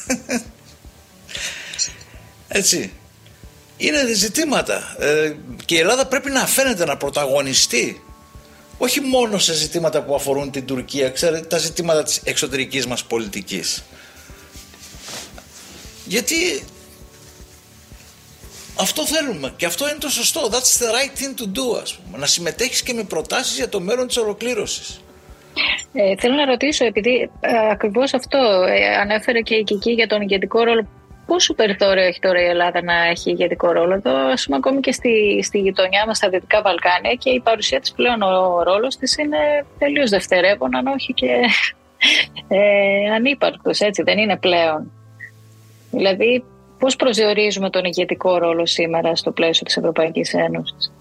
[2.48, 2.92] Έτσι.
[3.76, 5.32] Είναι ζητήματα ε,
[5.64, 8.04] και η Ελλάδα πρέπει να φαίνεται να πρωταγωνιστεί
[8.78, 13.82] όχι μόνο σε ζητήματα που αφορούν την Τουρκία, ξέρετε, τα ζητήματα της εξωτερικής μας πολιτικής.
[16.14, 16.62] Γιατί
[18.80, 20.40] αυτό θέλουμε και αυτό είναι το σωστό.
[20.52, 22.18] That's the right thing to do, ας πούμε.
[22.18, 25.00] Να συμμετέχεις και με προτάσεις για το μέλλον της ολοκλήρωσης.
[25.92, 30.20] Ε, θέλω να ρωτήσω, επειδή ε, ακριβώς αυτό ε, ανέφερε και η Κική για τον
[30.20, 30.86] ηγετικό ρόλο.
[31.26, 34.92] Πόσο περιθώριο έχει τώρα η Ελλάδα να έχει ηγετικό ρόλο; Εδώ, ας πούμε, ακόμη και
[34.92, 39.16] στη, στη γειτονιά μας στα Δυτικά Βαλκάνια και η παρουσία της πλέον, ο ρόλος της
[39.16, 39.38] είναι
[39.78, 41.30] τελείως δευτερεύον, αν όχι και
[42.48, 44.90] ε, ανύπαρκτος, έτσι, δεν είναι πλέον.
[45.92, 46.44] Δηλαδή,
[46.78, 50.92] πώς προσδιορίζουμε τον ηγετικό ρόλο σήμερα στο πλαίσιο της Ευρωπαϊκής Ένωσης;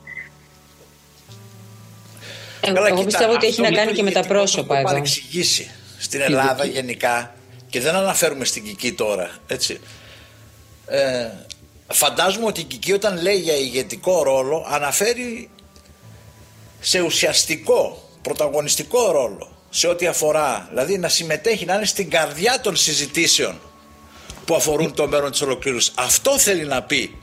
[2.62, 4.19] Εγώ, Καλά, εγώ κοίτα, πιστεύω ότι έχει αυτό να με κάνει το και με τα
[4.19, 4.91] ηγετικό το πρόσωπα έχω εδώ.
[4.91, 7.36] παρεξηγήσει στην Ελλάδα γενικά
[7.69, 9.80] και δεν αναφέρουμε στην Κική τώρα, έτσι.
[10.88, 11.27] Ε,
[11.88, 15.49] φαντάζομαι ότι η Κική όταν λέει για ηγετικό ρόλο αναφέρει
[16.80, 19.51] σε ουσιαστικό, πρωταγωνιστικό ρόλο.
[19.69, 23.60] σε ό,τι αφορά, δηλαδή να συμμετέχει, να είναι στην καρδιά των συζητήσεων
[24.51, 25.91] που αφορούν το μέλλον της ολοκλήρωσης.
[25.95, 27.15] Αυτό θέλει να πει.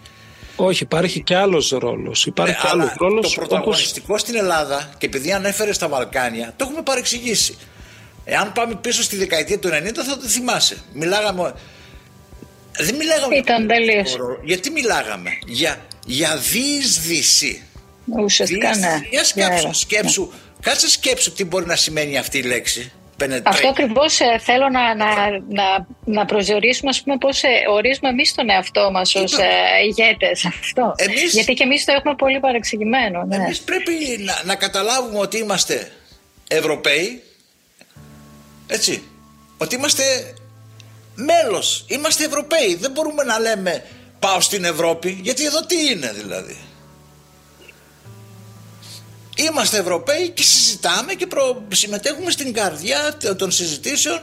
[0.56, 2.26] Όχι, υπάρχει και άλλος ρόλος.
[2.26, 3.34] Υπάρχει Ε, και αλλά άλλος ρόλος το όπως...
[3.34, 7.58] πρωταγωνιστικό στην Ελλάδα και επειδή ανέφερε στα Βαλκάνια, το έχουμε παρεξηγήσει.
[8.24, 10.76] Εάν πάμε πίσω στη δεκαετία του 90 θα το θυμάσαι.
[10.92, 11.54] Μιλάγαμε.
[12.78, 14.10] Δεν μιλάγαμε Ήταν για τελείως.
[14.10, 14.38] χώρο.
[14.44, 17.62] Γιατί μιλάγαμε; Για, για διείσδυση.
[18.22, 18.86] Ουσιαστικά ναι.
[18.86, 19.08] Διείσδυση.
[19.10, 20.32] Για σκέψου, Ναι, σκέψου.
[20.60, 22.92] Κάτσε σκέψου τι μπορεί να σημαίνει αυτή η λέξη.
[23.22, 23.40] Penetrate.
[23.44, 25.06] Αυτό ακριβώς θέλω να, να,
[25.48, 29.42] να, να προσδιορίσουμε, ας πούμε, πώς ορίζουμε εμείς τον εαυτό μας ως Είπα.
[29.44, 29.48] ε,
[29.86, 30.44] ηγέτες.
[30.44, 30.94] Αυτό.
[30.96, 33.24] Εμείς- Γιατί και εμείς το έχουμε πολύ παρεξηγημένο.
[33.24, 33.36] Ναι.
[33.36, 35.92] Εμείς πρέπει να, να καταλάβουμε ότι είμαστε
[36.48, 37.22] Ευρωπαίοι,
[38.66, 39.02] έτσι,
[39.58, 40.34] ότι είμαστε
[41.14, 42.74] μέλος, είμαστε Ευρωπαίοι.
[42.80, 43.84] Δεν μπορούμε να λέμε
[44.18, 46.56] πάω στην Ευρώπη, γιατί εδώ τι είναι δηλαδή.
[49.46, 51.62] Είμαστε Ευρωπαίοι και συζητάμε και προ...
[51.72, 54.20] συμμετέχουμε στην καρδιά των συζητήσεων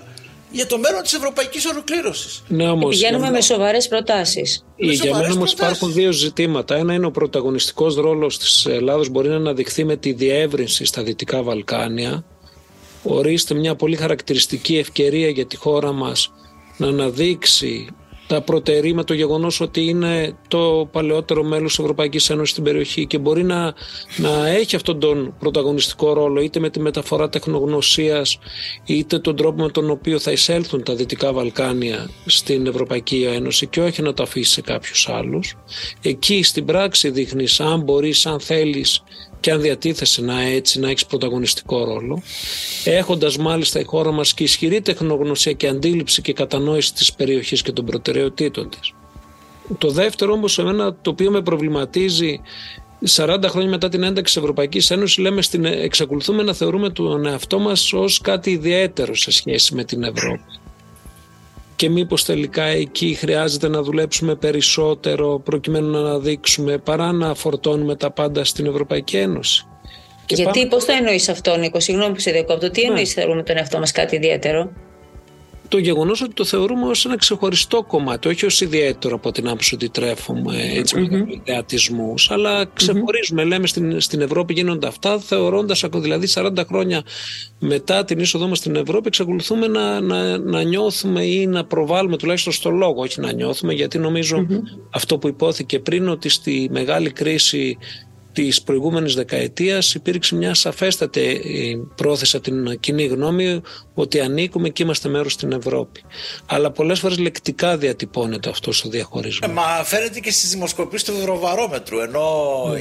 [0.51, 2.43] για το μέλλον της ευρωπαϊκής ολοκλήρωσης.
[2.47, 4.65] Ναι, όμως, Πηγαίνουμε για- με σοβαρές προτάσεις.
[4.77, 5.77] Ε, Με Για σοβαρές μένα όμως προτάσεις.
[5.77, 6.75] υπάρχουν δύο ζητήματα.
[6.75, 11.43] Ένα είναι ο πρωταγωνιστικός ρόλος της Ελλάδος μπορεί να αναδειχθεί με τη διεύρυνση στα Δυτικά
[11.43, 12.23] Βαλκάνια.
[13.03, 16.31] Ορίστε μια πολύ χαρακτηριστική ευκαιρία για τη χώρα μας
[16.77, 17.87] να αναδείξει
[18.27, 23.17] τα προτερήματα το γεγονός ότι είναι το παλαιότερο μέλος της Ευρωπαϊκής Ένωσης στην περιοχή και
[23.17, 23.73] μπορεί να,
[24.17, 28.39] να έχει αυτόν τον πρωταγωνιστικό ρόλο είτε με τη μεταφορά τεχνογνωσίας
[28.85, 33.81] είτε τον τρόπο με τον οποίο θα εισέλθουν τα Δυτικά Βαλκάνια στην Ευρωπαϊκή Ένωση και
[33.81, 35.55] όχι να το αφήσει σε κάποιους άλλους.
[36.01, 39.03] Εκεί στην πράξη δείχνεις αν μπορείς, αν θέλεις
[39.45, 42.21] και αν διατίθεσαι να έτσι να έχεις πρωταγωνιστικό ρόλο
[42.83, 47.71] έχοντας μάλιστα η χώρα μας και ισχυρή τεχνογνωσία και αντίληψη και κατανόηση της περιοχής και
[47.71, 48.93] των προτεραιοτήτων της.
[49.77, 52.41] Το δεύτερο όμως εμένα το οποίο με προβληματίζει
[53.15, 57.59] 40 χρόνια μετά την ένταξη της Ευρωπαϊκής Ένωσης λέμε στην, εξακολουθούμε να θεωρούμε τον εαυτό
[57.59, 60.64] μας ως κάτι ιδιαίτερο σε σχέση με την Ευρώπη
[61.75, 68.11] και μήπως τελικά εκεί χρειάζεται να δουλέψουμε περισσότερο προκειμένου να αναδείξουμε παρά να φορτώνουμε τα
[68.11, 69.67] πάντα στην Ευρωπαϊκή Ένωση.
[70.25, 72.71] Και Γιατί, πάμε- πώς το εννοείς αυτό, Νίκο, συγγνώμη που σε διακόπτω.
[72.71, 72.87] Τι Ναι.
[72.87, 74.71] εννοείς θεωρούμε τον εαυτό μας κάτι ιδιαίτερο;
[75.67, 79.75] Το γεγονός ότι το θεωρούμε ως ένα ξεχωριστό κομμάτι, όχι ως ιδιαίτερο από την άποψη
[79.75, 86.03] ότι τρέφουμε έτσι με ιδεατισμούς, αλλά ξεχωρίζουμε, λέμε στην, στην Ευρώπη γίνονται αυτά, θεωρώντας ακόμα
[86.03, 87.03] δηλαδή 40 χρόνια
[87.59, 92.53] μετά την είσοδό μας στην Ευρώπη, εξακολουθούμε να, να, να νιώθουμε ή να προβάλλουμε τουλάχιστον
[92.53, 94.45] στο λόγο, όχι να νιώθουμε, γιατί νομίζω
[94.89, 97.77] αυτό που υπόθηκε πριν, ότι στη μεγάλη κρίση
[98.35, 103.61] της προηγούμενης δεκαετίας υπήρξε μια σαφέστατη ε, πρόθεση από την κοινή γνώμη
[103.93, 106.01] ότι ανήκουμε και είμαστε μέρος στην Ευρώπη.
[106.45, 109.51] Αλλά πολλές φορές λεκτικά διατυπώνεται αυτός ο Ε, διαχωρισμός.
[109.51, 112.27] Μα φαίνεται και στις δημοσκοπήσεις του Ευρωβαρόμετρου ενώ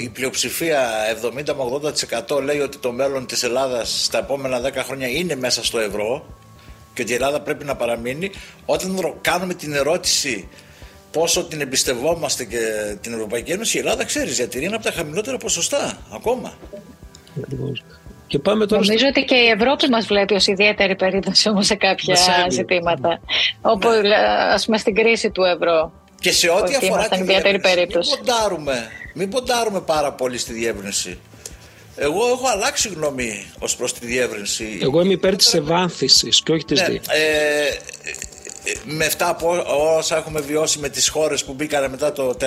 [0.03, 0.89] η πλειοψηφία
[1.23, 1.93] 70 με
[2.39, 6.27] 80% λέει ότι το μέλλον της Ελλάδας στα επόμενα 10 χρόνια είναι μέσα στο ευρώ
[6.95, 8.31] και ότι η Ελλάδα πρέπει να παραμείνει
[8.65, 10.49] όταν ρω- κάνουμε την ερώτηση
[11.15, 12.59] πόσο την εμπιστευόμαστε και
[13.01, 16.53] την Ευρωπαϊκή Ένωση η Ελλάδα ξέρεις διατηρεί ένα από τα χαμηλότερα ποσοστά ακόμα.
[17.43, 17.83] Ακριβώς.
[18.27, 21.75] Και πάμε τώρα Νομίζω ότι και η Ευρώπη μας βλέπει ως ιδιαίτερη περίπτωση όμως σε
[21.75, 22.51] κάποια Μας έβλεπε.
[22.51, 23.21] ζητήματα.
[23.61, 23.95] Όπως
[24.53, 25.93] ας πούμε στην κρίση του ευρώ.
[26.21, 28.11] Και σε ό,τι Ότι αφορά ήμασταν τη ιδιαίτερη διεύρυνση, περίπτωση.
[28.17, 31.19] Μην ποντάρουμε, μην ποντάρουμε πάρα πολύ στη διεύρυνση.
[31.97, 34.79] Εγώ έχω αλλάξει γνώμη ως προς τη διεύρυνση.
[34.83, 37.75] εγώ είμαι υπέρ της ευάνθησης και όχι της Ναι, ναι, ε, ε,
[38.85, 39.65] με αυτά από
[39.97, 42.45] όσα έχουμε βιώσει με τις χώρες που μπήκαν μετά το 4.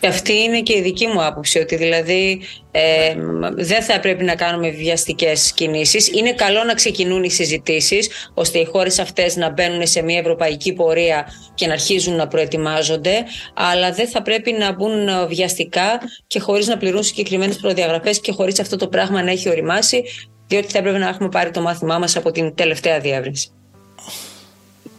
[0.00, 3.14] Και αυτή είναι και η δική μου άποψη, ότι δηλαδή ε,
[3.54, 6.08] δεν θα πρέπει να κάνουμε βιαστικές κινήσεις.
[6.08, 10.72] Είναι καλό να ξεκινούν οι συζητήσεις, ώστε οι χώρες αυτές να μπαίνουν σε μια ευρωπαϊκή
[10.72, 16.66] πορεία και να αρχίζουν να προετοιμάζονται, αλλά δεν θα πρέπει να μπουν βιαστικά και χωρίς
[16.66, 20.02] να πληρούν συγκεκριμένες προδιαγραφές και χωρίς αυτό το πράγμα να έχει οριμάσει,
[20.46, 23.55] διότι θα έπρεπε να έχουμε πάρει το μάθημά μας από την τελευταία διεύρυνση.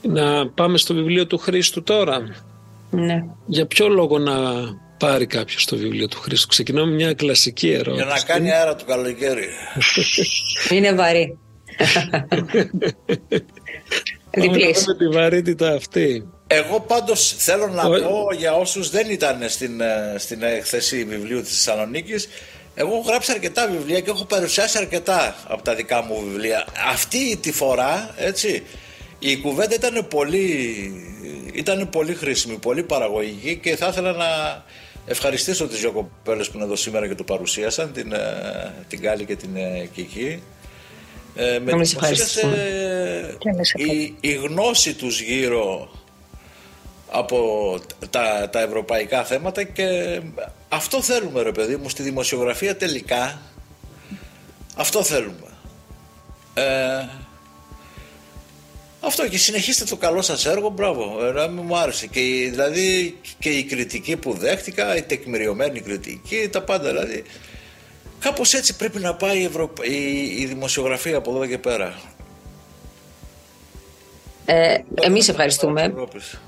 [0.07, 2.21] Να πάμε στο βιβλίο του Χρήστου τώρα.
[2.89, 3.23] Ναι.
[3.45, 4.33] Για ποιο λόγο να
[4.97, 7.95] πάρει κάποιος το βιβλίο του Χρήστου; Ξεκινάω με μια κλασική ερώτηση.
[7.95, 9.45] Για να κάνει αέρα το καλοκαίρι.
[10.69, 11.37] Είναι βαρύ.
[14.31, 14.83] Πάμε να Διπλής.
[14.83, 16.27] δούμε τη βαρύτητα αυτή.
[16.47, 21.41] Εγώ πάντως θέλω να Ο- πω για όσους δεν ήταν στην, ε, στην εκθεσή βιβλίου
[21.41, 22.27] της Θεσσαλονίκης.
[22.75, 26.67] Εγώ έχω γράψει αρκετά βιβλία και έχω παρουσιάσει αρκετά από τα δικά μου βιβλία.
[26.91, 28.63] Αυτή τη φορά, έτσι,
[29.19, 30.91] η κουβέντα ήταν πολύ,
[31.53, 34.63] ήταν πολύ χρήσιμη, πολύ παραγωγική και θα ήθελα να
[35.05, 39.25] ευχαριστήσω τις δυο κοπέλες που είναι εδώ σήμερα και το παρουσίασαν, την, ε, την Κάλλη
[39.25, 40.41] και την ε, Κική.
[41.35, 42.41] Ε, με Εμείς εντυπωσίασε
[43.37, 45.91] Και εμείς η, η γνώση τους γύρω
[47.11, 50.19] από τα, τα ευρωπαϊκά θέματα και
[50.69, 53.41] αυτό θέλουμε ρε παιδί μου στη δημοσιογραφία τελικά.
[54.75, 55.47] Αυτό θέλουμε.
[56.53, 57.07] Ε,
[59.07, 62.07] αυτό και συνεχίστε το καλό σας έργο, μπράβο, ε, μου άρεσε.
[62.07, 67.23] Και, η- δηλαδή και η κριτική που δέχτηκα, η τεκμηριωμένη κριτική, τα πάντα δηλαδή.
[68.19, 71.99] Κάπως έτσι πρέπει να πάει η, Ευρω- η, η δημοσιογραφία από εδώ και πέρα.
[74.45, 75.81] Ε, εμείς ευχαριστούμε.
[75.83, 76.39] Ευρώπης.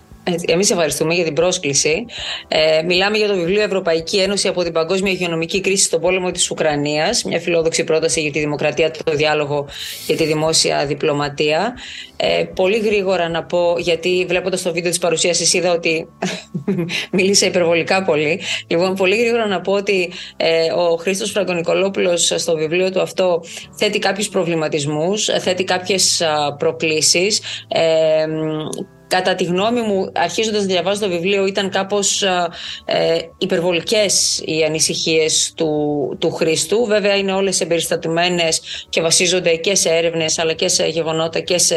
[0.47, 2.05] Εμείς ευχαριστούμε για την πρόσκληση.
[2.47, 6.51] Ε, μιλάμε για το βιβλίο Ευρωπαϊκή Ένωση από την Παγκόσμια Υγειονομική Κρίση στον πόλεμο της
[6.51, 7.23] Ουκρανίας.
[7.23, 9.67] Μια φιλόδοξη πρόταση για τη δημοκρατία, το διάλογο
[10.07, 11.73] και τη δημόσια διπλωματία.
[12.17, 16.07] Ε, πολύ γρήγορα να πω, γιατί βλέποντας το βίντεο της παρουσίασης είδα ότι
[17.11, 18.41] μίλησα υπερβολικά πολύ.
[18.67, 23.43] Λοιπόν, πολύ γρήγορα να πω ότι ε, ο Χρήστος Φραγκονικολόπουλος στο βιβλίο του αυτό
[23.77, 26.23] θέτει κάποιους προβληματισμούς, θέτει κάποιες
[26.57, 27.41] προκλήσεις.
[27.67, 28.25] Ε,
[29.10, 32.22] κατά τη γνώμη μου, αρχίζοντας να διαβάζω το βιβλίο, ήταν κάπως
[32.86, 35.69] ε, υπερβολικές οι ανησυχίες του,
[36.19, 36.86] του Χρήστου.
[36.86, 41.76] Βέβαια είναι όλες εμπεριστατωμένες και βασίζονται και σε έρευνες, αλλά και σε γεγονότα και σε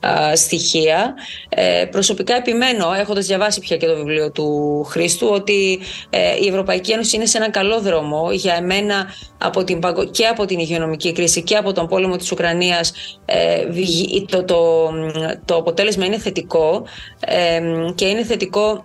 [0.00, 1.14] α, στοιχεία.
[1.48, 5.78] Ε, προσωπικά επιμένω, έχοντας διαβάσει πια και το βιβλίο του Χρήστου, ότι
[6.10, 9.06] ε, η Ευρωπαϊκή Ένωση είναι σε έναν καλό δρόμο για εμένα
[9.38, 12.92] από την, παγκο- και από την υγειονομική κρίση και από τον πόλεμο της Ουκρανίας
[13.24, 14.90] ε, βγει- το, το,
[15.44, 16.86] το αποτέλεσμα είναι θετικό
[17.20, 17.60] ε,
[17.94, 18.84] και είναι θετικό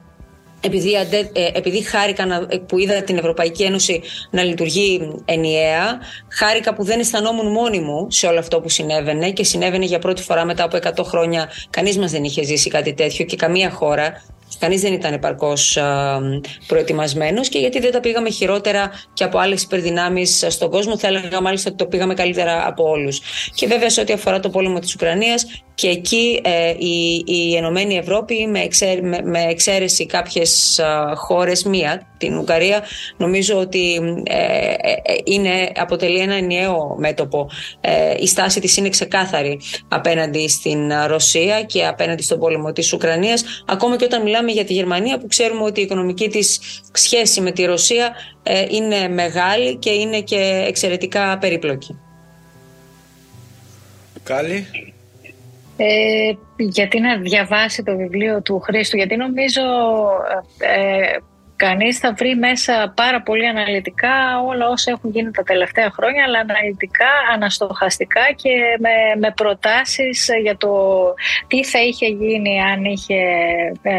[0.66, 6.00] επειδή, αντε- ε, επειδή χάρηκα να- ε, που είδα την Ευρωπαϊκή Ένωση να λειτουργεί ενιαία,
[6.32, 10.22] χάρηκα που δεν αισθανόμουν μόνη μου σε όλο αυτό που συνέβαινε και συνέβαινε για πρώτη
[10.22, 11.50] φορά μετά από 100 χρόνια.
[11.70, 14.22] Κανείς μας δεν είχε ζήσει κάτι τέτοιο και καμία χώρα.
[14.60, 16.20] Κανείς δεν ήταν επαρκώς α,
[16.68, 21.42] προετοιμασμένος και γιατί δεν τα πήγαμε χειρότερα και από άλλες υπερδυνάμεις στον κόσμο θα έλεγα
[21.42, 23.22] μάλιστα ότι το πήγαμε καλύτερα από όλους.
[23.56, 27.98] Και βέβαια σε ό,τι αφορά το πόλεμο της Ουκρανίας και εκεί ε, η, η Ενωμένη
[27.98, 32.84] Ευρώπη με, εξαίρ, με, με εξαίρεση κάποιες α, χώρες, μία, την Ουγγαρία,
[33.18, 37.50] νομίζω ότι ε, ε, ε, είναι, αποτελεί ένα ενιαίο μέτωπο.
[37.82, 42.94] Ε, η στάση της είναι ξεκάθαρη απέναντι στην α, Ρωσία και απέναντι στον πόλεμο της
[42.94, 46.60] Ουκρανίας, ακόμα και όταν μιλάμε για τη Γερμανία που ξέρουμε ότι η οικονομική της
[46.92, 52.00] σχέση με τη Ρωσία ε, είναι μεγάλη και είναι και εξαιρετικά περίπλοκη.
[54.24, 54.68] Κάλλη.
[55.78, 59.62] Ε, γιατί να διαβάσει το βιβλίο του Χρήστου, γιατί νομίζω
[60.60, 61.18] ε,
[61.56, 66.40] κανείς θα βρει μέσα πάρα πολύ αναλυτικά όλα όσα έχουν γίνει τα τελευταία χρόνια, αλλά
[66.40, 70.70] αναλυτικά, αναστοχαστικά και με, με προτάσεις για το
[71.48, 73.22] τι θα είχε γίνει αν είχε
[73.82, 73.94] ε,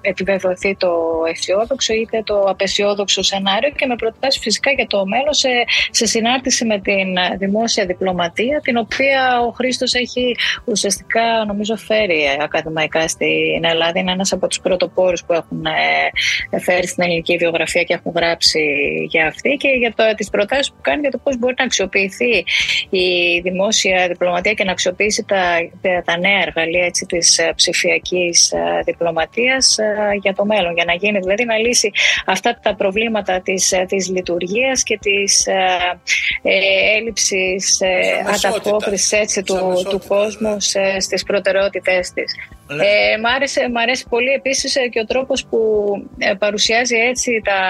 [0.00, 0.92] επιβεβαιωθεί το
[1.30, 5.48] αισιόδοξο είτε το απεσιόδοξο σενάριο και με προτάσεις φυσικά για το μέλλον σε,
[5.90, 13.08] σε συνάρτηση με την δημόσια διπλωματία, την οποία ο Χρήστος έχει ουσιαστικά νομίζω φέρει ακαδημαϊκά
[13.08, 13.98] στην Ελλάδα.
[13.98, 15.64] Είναι ένας από τους πρωτοπόρους που έχουν
[16.50, 18.60] ε, φέρει στην ελληνική βιογραφία και έχουν γράψει
[19.08, 22.44] για αυτή και για το, τις προτάσεις που κάνει για το πώς μπορεί να αξιοποιηθεί
[22.90, 25.58] η δημόσια διπλωματία και να αξιοποιήσει τα,
[26.04, 28.52] τα νέα εργαλεία έτσι, της ψηφιακής
[28.84, 29.78] διπλωματίας
[30.20, 31.90] για το μέλλον, για να γίνει δηλαδή να λύσει
[32.26, 35.54] αυτά τα προβλήματα της, της λειτουργίας και της ε,
[36.96, 37.80] έλλειψης
[38.34, 42.34] ανταπόκρισης έτσι, του, του κόσμου σε, στις προτεραιότητές της.
[42.76, 42.84] Ναι.
[42.84, 45.58] Ε, μ, άρεσε, μ' αρέσει πολύ επίσης και ο τρόπος που
[46.38, 47.60] παρουσιάζει έτσι τα,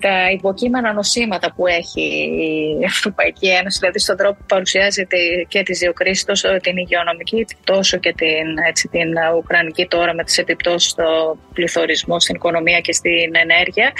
[0.00, 2.02] τα υποκείμενα νοσήματα που έχει
[2.80, 5.06] η Ευρωπαϊκή Ένωση, δηλαδή στον τρόπο που παρουσιάζει
[5.48, 10.24] και τις δύο κρίσεις, τόσο την υγειονομική τόσο και την, έτσι, την ουκρανική τώρα με
[10.24, 13.92] τις επιπτώσεις στο πληθωρισμό, στην οικονομία και στην ενέργεια.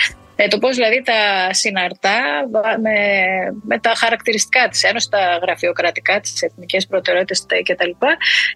[0.42, 2.18] Ε, το πώς δηλαδή τα συναρτά
[2.80, 2.96] με,
[3.62, 7.90] με τα χαρακτηριστικά της Ένωσης, τα γραφειοκρατικά, τις εθνικές προτεραιότητες κτλ.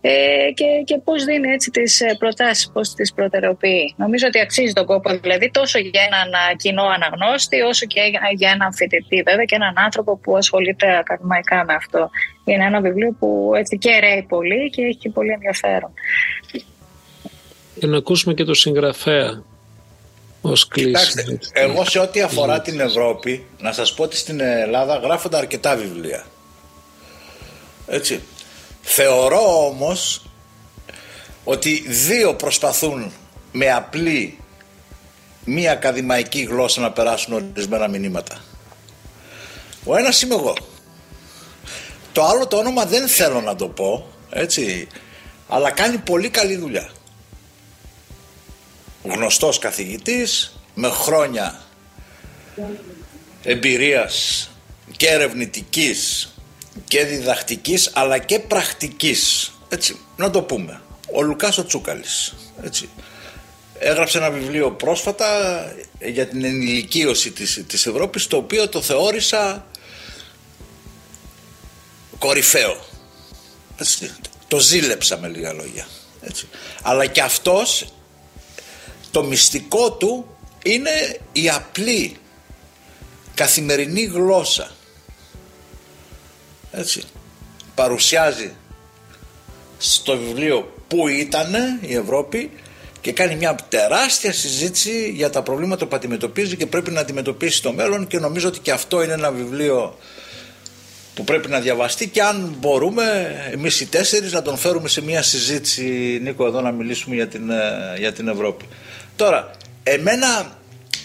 [0.00, 0.10] Ε,
[0.54, 3.94] και, και πώς δίνει έτσι τις προτάσεις, πώς τις προτεραιοποιεί.
[3.96, 8.00] Νομίζω ότι αξίζει τον κόπο δηλαδή τόσο για έναν κοινό αναγνώστη όσο και
[8.36, 12.10] για έναν φοιτητή βέβαια και έναν άνθρωπο που ασχολείται ακαδημαϊκά με αυτό.
[12.44, 15.92] Είναι ένα βιβλίο που έτσι και ρέει πολύ και έχει πολύ ενδιαφέρον.
[17.78, 19.42] Και να ακούσουμε και το συγγραφέα
[20.46, 20.86] ως κλίση.
[20.86, 25.76] Κοιτάξτε, εγώ σε ό,τι αφορά την Ευρώπη, να σας πω ότι στην Ελλάδα γράφονται αρκετά
[25.76, 26.26] βιβλία.
[27.86, 28.22] Έτσι.
[28.82, 30.22] Θεωρώ όμως
[31.44, 33.12] ότι δύο προσπαθούν
[33.52, 34.38] με απλή
[35.44, 38.44] μία ακαδημαϊκή γλώσσα να περάσουν ορισμένα μηνύματα.
[39.84, 40.56] Ο ένας είμαι εγώ.
[42.12, 44.86] Το άλλο το όνομα δεν θέλω να το πω, έτσι,
[45.48, 46.90] αλλά κάνει πολύ καλή δουλειά
[49.04, 51.60] γνωστός καθηγητής με χρόνια
[53.42, 54.50] εμπειρίας
[54.96, 56.28] και ερευνητικής
[56.84, 60.80] και διδακτικής αλλά και πρακτικής έτσι να το πούμε
[61.12, 62.88] ο Λουκάς ο Τσούκαλης έτσι
[63.78, 65.26] έγραψε ένα βιβλίο πρόσφατα
[66.00, 69.66] για την ενηλικίωση της, της Ευρώπης το οποίο το θεώρησα
[72.18, 72.84] κορυφαίο.
[73.78, 74.10] Έτσι,
[74.48, 75.86] το ζήλεψα με λίγα λόγια.
[76.20, 76.48] Έτσι.
[76.82, 77.93] Αλλά και αυτός
[79.14, 80.26] το μυστικό του
[80.62, 82.16] είναι η απλή
[83.34, 84.70] καθημερινή γλώσσα.
[86.72, 87.02] Έτσι.
[87.74, 88.52] Παρουσιάζει
[89.78, 92.50] στο βιβλίο που ήταν η Ευρώπη
[93.00, 97.72] και κάνει μια τεράστια συζήτηση για τα προβλήματα που αντιμετωπίζει και πρέπει να αντιμετωπίσει στο
[97.72, 99.98] μέλλον και νομίζω ότι και αυτό είναι ένα βιβλίο
[101.14, 105.22] που πρέπει να διαβαστεί και αν μπορούμε εμείς οι τέσσερις να τον φέρουμε σε μια
[105.22, 108.64] συζήτηση Νίκο εδώ να μιλήσουμε για την, ε, για την Ευρώπη.
[109.16, 109.50] Τώρα,
[109.82, 110.58] εμένα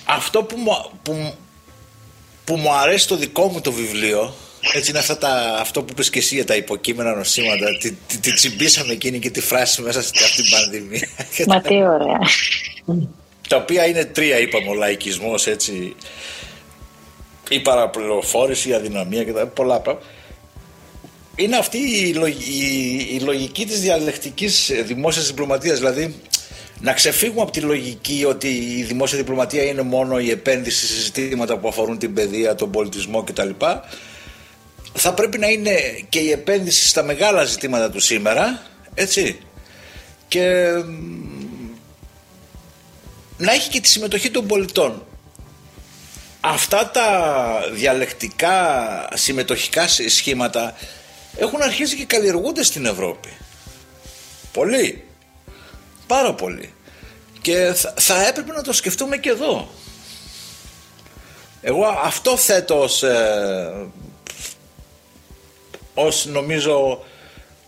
[0.06, 1.34] αυτό που μου, που,
[2.46, 4.34] που μου αρέσει το δικό μου το βιβλίο
[4.74, 7.78] έτσι είναι αυτά τα, αυτό που είπες και εσύ για τα υποκείμενα νοσήματα.
[7.78, 11.08] Τη, τη, τη τσιμπήσαμε εκείνη και τη φράση μέσα στην αυτή την πανδημία.
[11.48, 12.20] Μα τι ωραία.
[13.48, 15.96] τα οποία είναι τρία είπαμε ο λαϊκισμός έτσι
[17.50, 20.08] η παραπληροφόρηση, η αδυναμία και τα πολλά πράγματα.
[21.36, 22.16] Είναι αυτή η,
[22.60, 26.16] η, η λογική της διαλεκτικής δημόσιας διπλωματίας δηλαδή
[26.82, 31.58] να ξεφύγουμε από τη λογική ότι η δημόσια διπλωματία είναι μόνο η επένδυση σε ζητήματα
[31.58, 33.50] που αφορούν την παιδεία, τον πολιτισμό κτλ.
[34.94, 35.76] Θα πρέπει να είναι
[36.10, 38.62] και η επένδυση στα μεγάλα ζητήματα του σήμερα
[38.94, 39.40] έτσι.
[40.28, 40.72] Και
[43.38, 45.06] να έχει και τη συμμετοχή των πολιτών.
[46.40, 50.76] Αυτά τα διαλεκτικά συμμετοχικά σχήματα
[51.38, 53.30] έχουν αρχίσει και καλλιεργούνται στην Ευρώπη.
[54.52, 55.04] Πολύ
[56.10, 56.74] πάρα πολύ.
[57.42, 59.68] Και θα, θα έπρεπε να το σκεφτούμε και εδώ.
[61.62, 63.88] Εγώ αυτό θέτω ως ε,
[65.94, 67.04] ως νομίζω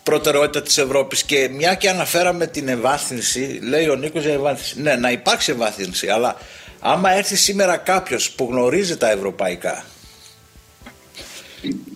[0.03, 1.23] προτεραιότητα της Ευρώπης.
[1.23, 4.81] Και μια και αναφέραμε την ευάθυνση λέει ο Νίκος για ευάθυνση.
[4.81, 6.37] Ναι να υπάρξει ευάθυνση αλλά
[6.79, 9.85] άμα έρθει σήμερα κάποιος που γνωρίζει τα ευρωπαϊκά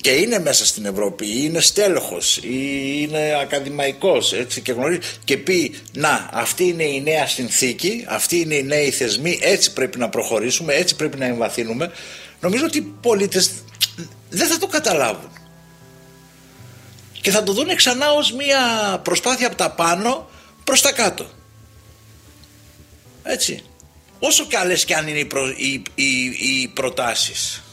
[0.01, 2.59] και είναι μέσα στην Ευρώπη ή είναι στέλεχος ή
[3.01, 8.55] είναι ακαδημαϊκός έτσι, και γνωρίζει και πει να αυτή είναι η νέα συνθήκη αυτή είναι
[8.55, 11.91] οι νέοι θεσμοί έτσι πρέπει να προχωρήσουμε έτσι πρέπει να εμβαθύνουμε
[12.41, 13.51] νομίζω ότι οι πολίτες
[14.29, 15.29] δεν θα το καταλάβουν
[17.25, 18.59] και θα το δουν ξανά ως μια
[19.03, 20.29] προσπάθεια από τα πάνω
[20.63, 21.29] προς τα κάτω.
[23.23, 23.63] Έτσι.
[24.19, 27.63] Όσο καλές και αν είναι οι, προ, οι, οι, οι προτάσεις.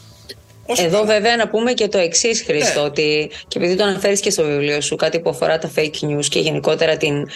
[0.65, 2.85] Εδώ βέβαια να πούμε και το εξής Χρήστο ναι.
[2.85, 6.25] ότι και επειδή το αναφέρεις και στο βιβλίο σου κάτι που αφορά τα fake news
[6.29, 7.27] και γενικότερα την,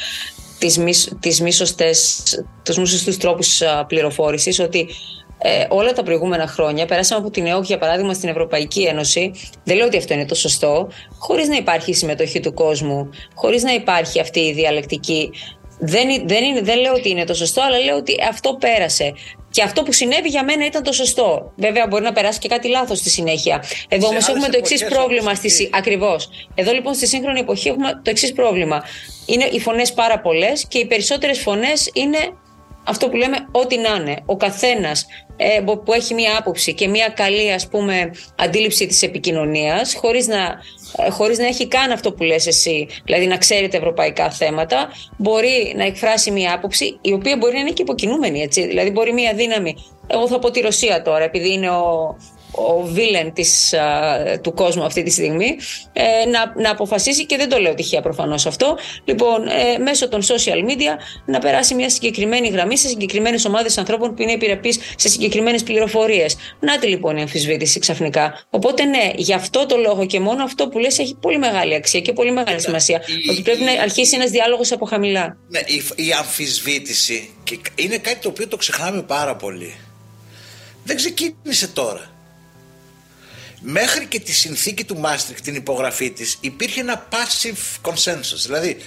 [0.60, 2.24] τις μη, τις μη σωστές,
[2.64, 4.88] τους μη σωστούς τρόπους πληροφόρησης ότι
[5.40, 9.32] ε, όλα τα προηγούμενα χρόνια περάσαμε από την ΕΟΚ για παράδειγμα στην Ευρωπαϊκή Ένωση.
[9.64, 13.64] Δεν λέω ότι αυτό είναι το σωστό, χωρίς να υπάρχει η συμμετοχή του κόσμου, χωρίς
[13.64, 15.32] να υπάρχει αυτή η διαλεκτική.
[15.80, 19.14] Δεν, δεν, είναι, δεν λέω ότι είναι το σωστό, αλλά λέω ότι αυτό πέρασε.
[19.52, 21.54] Και αυτό που συνέβη για μένα ήταν το σωστό.
[21.56, 23.64] Βέβαια, μπορεί να περάσει και κάτι λάθος στη συνέχεια.
[23.88, 25.36] Εδώ όμως έχουμε το εξής πρόβλημα.
[25.36, 25.70] Στη...
[25.74, 26.30] Ακριβώς.
[26.56, 28.84] Εδώ λοιπόν στη σύγχρονη εποχή έχουμε το εξής πρόβλημα.
[29.26, 32.18] Είναι οι φωνές πάρα πολλές και οι περισσότερες φωνές είναι
[32.84, 34.16] αυτό που λέμε ό,τι να είναι.
[34.26, 35.06] Ο καθένας
[35.36, 40.62] ε, που έχει μία άποψη και μία καλή ας πούμε αντίληψη της επικοινωνίας χωρίς να,
[40.98, 44.90] ε, χωρίς να έχει καν αυτό που λες εσύ, δηλαδή να ξέρει τα ευρωπαϊκά θέματα,
[45.18, 48.68] μπορεί να εκφράσει μία άποψη η οποία μπορεί να είναι και υποκινούμενη, έτσι.
[48.68, 49.76] Δηλαδή μπορεί μία δύναμη,
[50.08, 52.16] εγώ θα πω τη Ρωσία τώρα επειδή είναι ο,
[52.58, 53.74] ο βίλεν της,
[54.42, 55.58] του κόσμου αυτή τη στιγμή
[55.94, 58.78] ε, να, να αποφασίσει και δεν το λέω τυχαία προφανώς αυτό.
[59.06, 64.16] Λοιπόν ε, μέσω των social media να περάσει μια συγκεκριμένη γραμμή σε συγκεκριμένες ομάδες ανθρώπων
[64.16, 66.36] που είναι επιρρεπείς σε συγκεκριμένες πληροφορίες.
[66.60, 68.46] Να τη λοιπόν η αμφισβήτηση ξαφνικά.
[68.50, 72.00] Οπότε ναι γι' αυτό το λόγο και μόνο αυτό που λες έχει πολύ μεγάλη αξία
[72.00, 75.38] και πολύ μεγάλη σημασία η, ότι πρέπει η, να αρχίσει ένας διάλογος από χαμηλά.
[75.48, 77.30] Ναι, η, η αμφισβήτηση
[77.76, 79.76] είναι κάτι το οποίο το ξεχνάμε πάρα πολύ.
[80.84, 82.17] Δεν ξεκίνησε τώρα
[83.62, 88.42] μέχρι και τη συνθήκη του Μάστριχ, την υπογραφή της, υπήρχε ένα passive consensus.
[88.46, 88.78] Δηλαδή,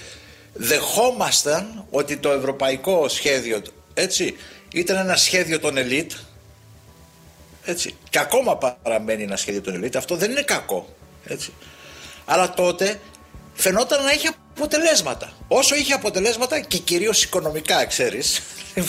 [0.53, 3.61] δεχόμασταν ότι το ευρωπαϊκό σχέδιο,
[3.93, 4.35] έτσι,
[4.73, 6.11] ήταν ένα σχέδιο των ελίτ,
[7.63, 10.95] έτσι, και ακόμα παραμένει ένα σχέδιο των ελίτ, αυτό δεν είναι κακό,
[11.25, 11.53] έτσι.
[12.25, 12.99] Αλλά τότε
[13.53, 14.27] φαινόταν να έχει
[14.63, 15.31] αποτελέσματα.
[15.47, 18.41] Όσο είχε αποτελέσματα και κυρίως οικονομικά, ξέρεις,
[18.75, 18.81] 30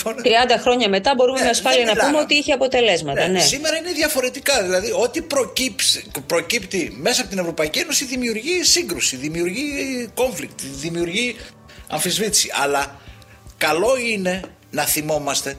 [0.60, 3.20] χρόνια μετά μπορούμε ναι, με ασφάλεια να πούμε ότι είχε αποτελέσματα.
[3.20, 3.40] Ναι, ναι.
[3.40, 4.62] Σήμερα είναι διαφορετικά.
[4.62, 5.22] Δηλαδή, ό,τι
[6.26, 11.36] προκύπτει μέσα από την Ευρωπαϊκή Ένωση δημιουργεί σύγκρουση, δημιουργεί conflict, δημιουργεί
[11.88, 12.50] αμφισβήτηση.
[12.62, 13.00] Αλλά
[13.56, 15.56] καλό είναι να θυμόμαστε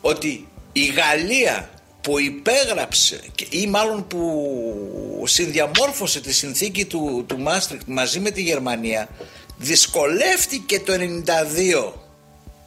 [0.00, 1.70] ότι η Γαλλία
[2.04, 9.08] που υπέγραψε ή μάλλον που συνδιαμόρφωσε τη συνθήκη του, του Μάστρικτ μαζί με τη Γερμανία
[9.56, 11.92] δυσκολεύτηκε το 92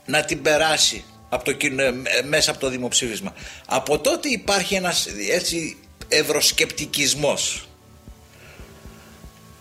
[0.06, 3.34] να την περάσει από το, ε, μέσα από το δημοψήφισμα.
[3.66, 5.78] Από τότε υπάρχει ένας έτσι
[6.08, 7.68] ευρωσκεπτικισμός.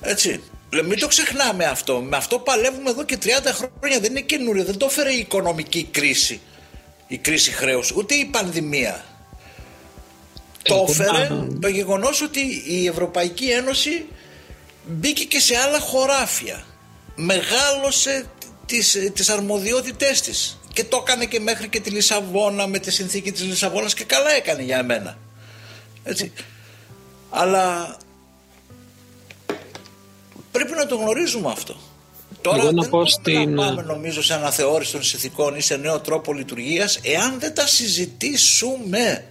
[0.01, 0.43] Έτσι.
[0.85, 2.01] Μην το ξεχνάμε αυτό.
[2.01, 4.01] Με αυτό παλεύουμε εδώ και 30 χρόνια.
[4.01, 4.65] Δεν είναι καινούριο.
[4.65, 6.41] Δεν το έφερε η οικονομική κρίση.
[7.07, 7.91] Η κρίση χρέους.
[7.91, 9.05] Ούτε η πανδημία.
[10.67, 11.29] Το έφερε
[11.61, 14.07] το γεγονός ότι η Ευρωπαϊκή Ένωση
[14.87, 16.65] μπήκε και σε άλλα χωράφια.
[17.17, 18.25] Μεγάλωσε
[18.67, 20.59] τις, τις αρμοδιότητές της.
[20.73, 24.31] Και το έκανε και μέχρι και τη Λισαβόνα με τη συνθήκη της Λισαβόνας και καλά
[24.31, 25.19] έκανε για μένα.
[26.05, 26.33] Έτσι.
[27.31, 27.97] Αλλά
[30.53, 31.77] πρέπει να το γνωρίζουμε αυτό.
[32.41, 35.61] Τώρα Εγώ να δεν πω μπορούμε στην- να πάμε νομίζω σε αναθεώρηση των συνθηκών ή
[35.61, 39.25] σε νέο τρόπο λειτουργίας εάν δεν τα συζητήσουμε.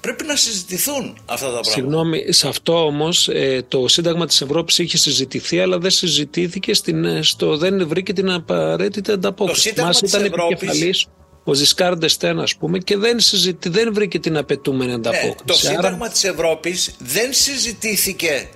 [0.00, 1.70] Πρέπει να συζητηθούν αυτά τα πράγματα.
[1.70, 7.04] Συγγνώμη, σε αυτό όμως ε, το Σύνταγμα της Ευρώπης είχε συζητηθεί αλλά δεν συζητήθηκε, στην,
[7.04, 9.60] ε, στο, δεν βρήκε την απαραίτητη ανταπόκριση.
[9.60, 11.06] Σύνταγμα Μας της ήταν Ευρώπης- επικεφαλής
[11.44, 15.34] ο Ζισκάρ Ντεστέν ας πούμε και δεν, συζητη, δεν βρήκε την απαιτούμενη Ναι, ανταπόκριση.
[15.44, 18.48] το Άρα- Σύνταγμα της Ευρώπης δεν συζητήθηκε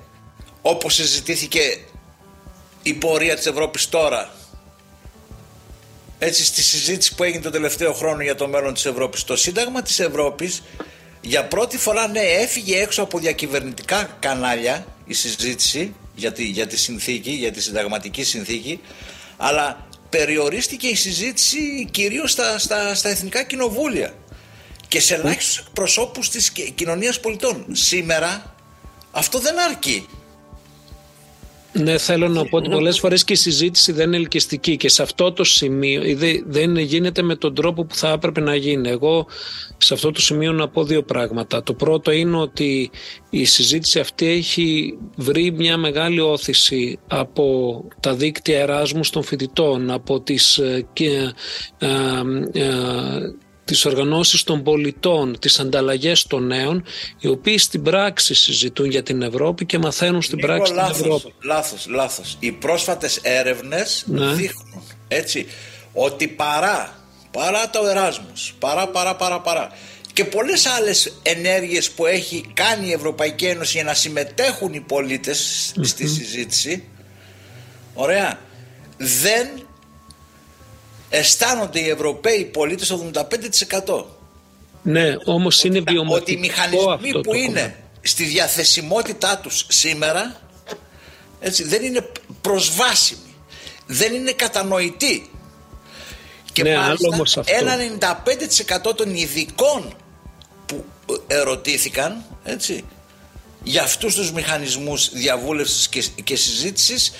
[0.63, 1.61] όπως συζητήθηκε
[2.83, 4.31] η πορεία της Ευρώπης τώρα.
[6.19, 9.25] Έτσι στη συζήτηση που έγινε τον τελευταίο χρόνο για το μέλλον της Ευρώπης.
[9.25, 10.63] Το Σύνταγμα της Ευρώπης
[11.27, 16.77] για πρώτη φορά ναι έφυγε έξω από διακυβερνητικά κανάλια η συζήτηση για τη, για τη
[16.79, 18.81] συνθήκη, για τη συνταγματική συνθήκη
[19.37, 24.15] αλλά περιορίστηκε η συζήτηση κυρίως στα, στα, στα εθνικά κοινοβούλια
[24.89, 27.67] και σε ελάχιστους εκπροσώπους της ki- κοινωνίας πολιτών.
[27.73, 28.55] Σήμερα
[29.11, 30.07] αυτό δεν αρκεί.
[31.77, 35.03] Ναι, θέλω να πω ότι πολλές φορές και η συζήτηση δεν είναι ελκυστική και σε
[35.03, 38.89] αυτό το σημείο ή δε- δεν γίνεται με τον τρόπο που θα έπρεπε να γίνει.
[38.89, 39.27] Εγώ
[39.77, 41.63] σε αυτό το σημείο να πω δύο πράγματα.
[41.63, 42.91] Το πρώτο είναι ότι
[43.31, 50.21] η συζήτηση αυτή έχει βρει μια μεγάλη όθηση από τα δίκτυα εράσμου των φοιτητών, από
[50.21, 51.33] τις ε, και,
[51.79, 51.89] ε,
[52.53, 52.69] ε,
[53.65, 56.85] τις οργανώσεις των πολιτών, τις ανταλλαγές των νέων,
[57.21, 60.99] οι οποίοι στην πράξη συζητούν για την Ευρώπη και μαθαίνουν στην Νίκο, πράξη την λάθος,
[61.01, 61.35] Ευρώπη.
[61.43, 62.37] λάθος, λάθος.
[62.41, 64.27] Οι πρόσφατες έρευνες Ναι.
[64.33, 65.47] δείχνουν έτσι,
[65.93, 66.99] ότι παρά,
[67.31, 69.71] παρά το Εράσμους, παρά, παρά, παρά, παρά
[70.13, 75.73] και πολλές άλλες ενέργειες που έχει κάνει η Ευρωπαϊκή Ένωση για να συμμετέχουν οι πολίτες
[75.81, 76.85] στη συζήτηση,
[77.95, 78.39] ωραία,
[78.97, 79.49] δεν
[81.17, 84.05] αισθάνονται οι Ευρωπαίοι πολίτες το 75%.
[84.83, 87.75] Ναι, όμως είναι ότι οι βιωματικό μηχανισμοί αυτό που το είναι κομμάτι.
[88.03, 90.41] στη διαθεσιμότητά τους σήμερα
[91.41, 92.07] έτσι, δεν είναι
[92.41, 93.35] προσβάσιμοι,
[93.87, 95.31] δεν είναι κατανοητοί.
[96.53, 97.55] Και Ναι, μάλιστα άλλο όμως αυτό.
[97.57, 97.77] ένα
[98.91, 99.95] 95% των ειδικών
[100.67, 100.85] που
[101.27, 102.85] ερωτήθηκαν έτσι,
[103.63, 107.13] για αυτούς τους μηχανισμούς διαβούλευσης και, και συζήτησης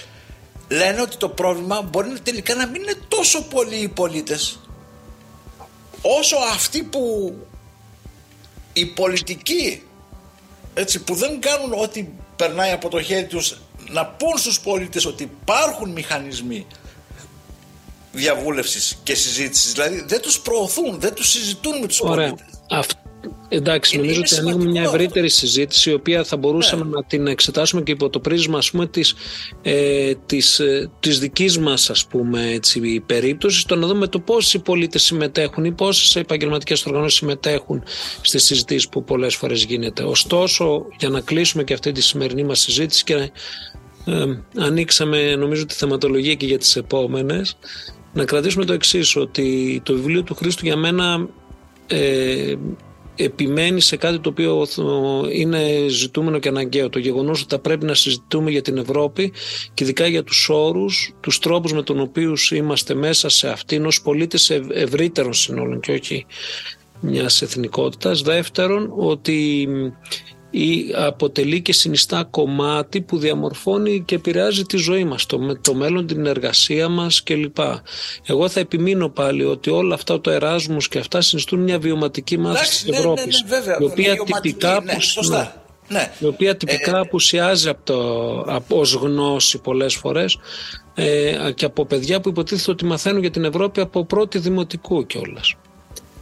[0.69, 4.59] λένε ότι το πρόβλημα μπορεί να τελικά να μην είναι τόσο πολλοί οι πολίτες.
[6.03, 7.35] Όσο αυτοί που
[8.73, 9.83] οι πολιτικοί
[10.75, 13.59] έτσι, που δεν κάνουν ό,τι περνάει από το χέρι τους
[13.91, 16.67] να πούν στους πολίτες ότι υπάρχουν μηχανισμοί
[18.13, 19.73] διαβούλευσης και συζήτησης.
[19.73, 22.29] Δηλαδή δεν τους προωθούν, δεν τους συζητούν με τους Ωραία.
[22.29, 22.47] πολίτες.
[22.71, 22.91] Αυ-
[23.57, 26.91] Εντάξει, Είναι- νομίζω είναι ότι ανοίγουμε μια σημαντικό ευρύτερη συζήτηση η οποία θα μπορούσαμε Ναι.
[26.91, 29.15] να την εξετάσουμε και υπό το πρίσμα ας πούμε της,
[29.63, 34.59] ε, της, ε, της δικής μας ας πούμε έτσι, περίπτωσης το να δούμε το πόσοι
[34.59, 37.83] πολίτες συμμετέχουν ή πόσες επαγγελματικές οργανώσεις συμμετέχουν
[38.21, 40.03] στις συζητήσεις που πολλές φορές γίνεται.
[40.03, 43.31] Ωστόσο, για να κλείσουμε και αυτή τη σημερινή μας συζήτηση και
[44.07, 44.25] ε,
[44.59, 47.57] ανοίξαμε νομίζω τη θεματολογία και για τις επόμενες
[48.13, 51.29] να κρατήσουμε το εξής ότι το βιβλίο του Χρήστου για μένα
[51.87, 52.55] ε,
[53.17, 54.67] επιμένει σε κάτι το οποίο
[55.33, 56.89] είναι ζητούμενο και αναγκαίο.
[56.89, 59.33] Το γεγονός ότι θα πρέπει να συζητούμε για την Ευρώπη
[59.75, 64.03] και ειδικά για τους όρους, τους τρόπους με τον οποίους είμαστε μέσα σε αυτήν ως
[64.03, 66.27] πολίτες ευ- ευρύτερων συνόλων και όχι
[67.01, 68.23] μιας εθνικότητας.
[68.23, 69.69] Δεύτερον, ότι
[70.57, 75.75] ή αποτελεί και συνιστά κομμάτι που διαμορφώνει και επηρεάζει τη ζωή μας, το, με- το
[75.75, 77.57] μέλλον, την εργασία μας κλπ.
[78.27, 82.63] Εγώ θα επιμείνω πάλι ότι όλα αυτά το Εράσμους και αυτά συνιστούν μια βιωματική μάθηση
[82.63, 85.59] Εντάξει, της ναι, ναι, Ευρώπης ναι, βέβαια, η οποία βιωματική, τυπικά, ναι, απουσ- σωστά.
[85.89, 86.13] Ναι.
[86.19, 90.39] η οποία τυπικά Ε, απουσιάζει από το, από, ως γνώση πολλές φορές
[90.95, 95.55] ε, και από παιδιά που υποτίθεται ότι μαθαίνουν για την Ευρώπη από πρώτη δημοτικού κιόλας.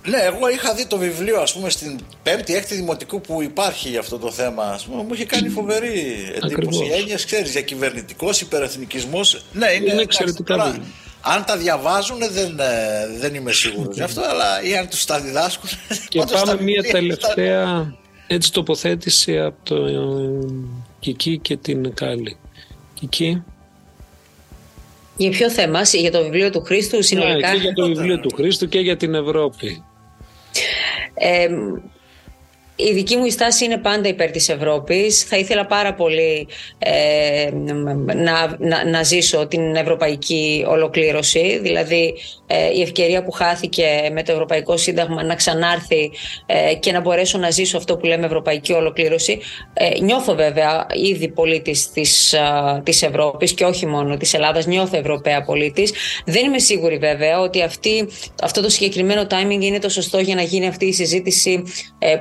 [0.07, 4.01] Ναι, εγώ είχα δει το βιβλίο, ας πούμε, στην πέμπτη, έκτη δημοτικού που υπάρχει για
[4.01, 4.65] αυτό το θέμα.
[4.65, 5.89] Ας πούμε, μου είχε κάνει φοβερή
[6.29, 6.55] εντύπωση.
[6.55, 6.81] Ακριβώς.
[6.81, 9.45] Οι έννοιες, ξέρεις, για κυβερνητικός, υπερεθνικισμός.
[9.53, 10.87] Ναι, είναι, Είναι εντάξει, εξαιρετικά τώρα, βιβλία.
[11.21, 15.21] Αν τα διαβάζουν δεν, ε, δεν είμαι σίγουρος γι' αυτό, αλλά ή αν τους τα
[15.21, 15.69] διδάσκουν.
[16.09, 17.95] Και πάντως τα πάμε μια βιβλία τελευταία
[18.27, 19.95] έτσι τοποθέτηση από το ε,
[21.01, 22.37] Κική και την Κάλλη.
[22.95, 23.43] Κική.
[25.17, 28.31] Για ποιο θέμα, για το βιβλίο του Χρήστου συνολικά; Ναι, και για το βιβλίο του
[28.35, 29.85] Χρήστου και για την Ευρώπη.
[31.15, 31.49] Ε,
[32.77, 35.23] η δική μου στάση είναι πάντα υπέρ της Ευρώπης.
[35.23, 36.49] Θα ήθελα πάρα πολύ
[36.79, 37.51] ε,
[38.14, 42.14] να, να, να ζήσω την ευρωπαϊκή ολοκλήρωση, δηλαδή
[42.47, 46.11] ε, η ευκαιρία που χάθηκε με το Ευρωπαϊκό Σύνταγμα να ξανάρθει
[46.47, 49.39] ε, και να μπορέσω να ζήσω αυτό που λέμε ευρωπαϊκή ολοκλήρωση.
[49.73, 52.35] Ε, νιώθω βέβαια ήδη πολίτης της,
[52.83, 55.93] της Ευρώπης και όχι μόνο της Ελλάδας, νιώθω Ευρωπαία πολίτης.
[56.25, 58.09] Δεν είμαι σίγουρη βέβαια ότι αυτή,
[58.43, 61.62] αυτό το συγκεκριμένο timing είναι το σωστό για να γίνει αυτή η συζήτηση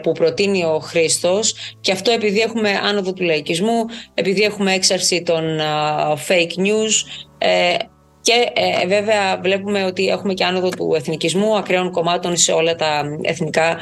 [0.02, 1.56] που προτείνει προτείνει ο Χρήστος.
[1.82, 5.60] Και αυτό επειδή έχουμε άνοδο του λαϊκισμού, επειδή έχουμε έξαρση των
[6.28, 6.94] fake news.
[7.38, 7.76] Ε,
[8.22, 13.04] και ε, βέβαια βλέπουμε ότι έχουμε και άνοδο του εθνικισμού, ακραίων κομμάτων σε όλα τα
[13.22, 13.78] εθνικά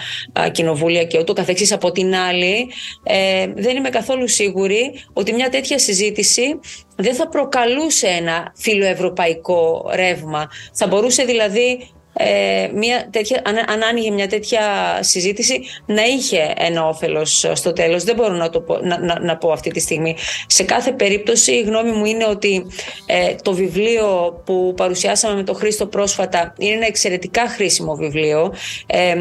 [0.51, 1.71] κοινοβούλια και ούτω καθεξής.
[1.71, 2.71] Από την άλλη,
[3.03, 6.59] ε, δεν είμαι καθόλου σίγουρη ότι μια τέτοια συζήτηση
[6.95, 10.47] δεν θα προκαλούσε ένα φιλοευρωπαϊκό ρεύμα.
[10.73, 11.89] Θα μπορούσε δηλαδή
[12.21, 14.61] ε, μια τέτοια, αν, αν άνοιγε μια τέτοια
[14.99, 18.03] συζήτηση να είχε ένα όφελος στο τέλος.
[18.03, 20.15] Δεν μπορώ να, το πω, να, να, πω αυτή τη στιγμή.
[20.47, 22.65] Σε κάθε περίπτωση η γνώμη μου είναι ότι
[23.05, 28.53] ε, το βιβλίο που παρουσιάσαμε με τον Χρήστο πρόσφατα είναι ένα εξαιρετικά χρήσιμο βιβλίο.
[28.87, 29.15] Ε,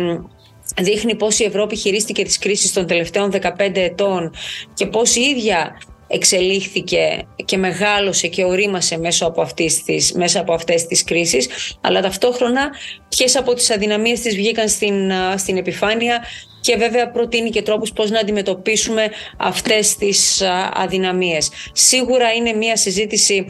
[0.80, 4.34] δείχνει πώς η Ευρώπη χειρίστηκε τις κρίσεις των τελευταίων 15 ετών
[4.74, 5.76] και πώς η ίδια
[6.09, 11.48] εξελίχθηκε και μεγάλωσε και ορίμασε μέσω από, αυτής της, μέσα από αυτές τις κρίσεις
[11.80, 12.70] αλλά ταυτόχρονα
[13.09, 16.24] ποιες από τις αδυναμίες της βγήκαν στην, στην επιφάνεια
[16.61, 20.42] και βέβαια προτείνει και τρόπους πώς να αντιμετωπίσουμε αυτές τις
[20.72, 21.50] αδυναμίες.
[21.72, 23.46] Σίγουρα είναι μια συζήτηση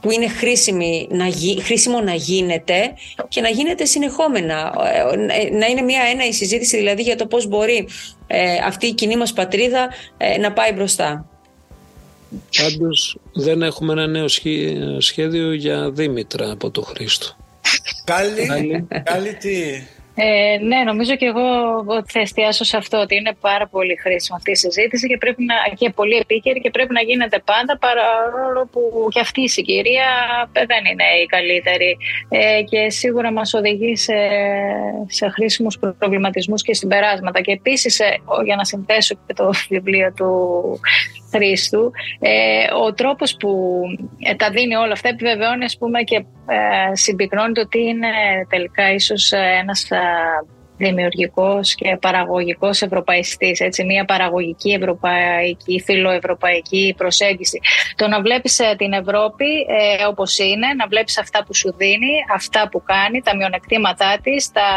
[0.00, 1.24] που είναι χρήσιμη, να,
[1.62, 2.92] χρήσιμο να γίνεται
[3.28, 4.72] και να γίνεται συνεχόμενα.
[4.94, 7.88] Ε, ε, να είναι μια ένα η συζήτηση δηλαδή για το πώς μπορεί
[8.26, 9.88] ε, αυτή η κοινή μας πατρίδα
[10.40, 11.29] να πάει μπροστά.
[12.62, 14.28] Πάντως δεν έχουμε ένα νέο
[14.98, 17.36] σχέδιο για Δήμητρα από το Χρήστο.
[18.04, 19.52] Καλή, καλή τι...
[20.14, 21.48] Ε, ναι, νομίζω και εγώ
[21.86, 25.44] ότι θα εστιάσω σε αυτό, ότι είναι πάρα πολύ χρήσιμη αυτή η συζήτηση και, πρέπει
[25.44, 30.08] να, και πολύ επίκαιρη και πρέπει να γίνεται πάντα παρόλο που και αυτή η συγκυρία
[30.52, 31.96] δεν είναι η καλύτερη
[32.28, 34.18] ε, και σίγουρα μας οδηγεί σε,
[35.06, 37.40] σε χρήσιμους προβληματισμούς και συμπεράσματα.
[37.40, 40.30] Και επίσης, ε, για να συνθέσω και το βιβλίο του
[41.30, 43.80] Χρήστου, ε, ο τρόπος που
[44.18, 46.16] ε, τα δίνει όλα αυτά επιβεβαιώνει ας πούμε και
[46.46, 48.08] ε, συμπυκνώνει το ότι είναι
[48.48, 49.88] τελικά ίσως ένας
[50.80, 57.60] δημιουργικός και παραγωγικός ευρωπαϊστής, έτσι, μια παραγωγική ευρωπαϊκή, φιλοευρωπαϊκή προσέγγιση.
[57.96, 62.14] Το να βλέπεις ε, την Ευρώπη ε, όπως είναι, να βλέπεις αυτά που σου δίνει,
[62.34, 64.70] αυτά που κάνει, τα μειονεκτήματά της, τα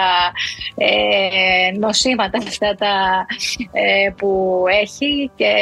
[0.75, 3.25] ε, νοσήματα αυτά τα,
[3.71, 5.53] ε, που έχει και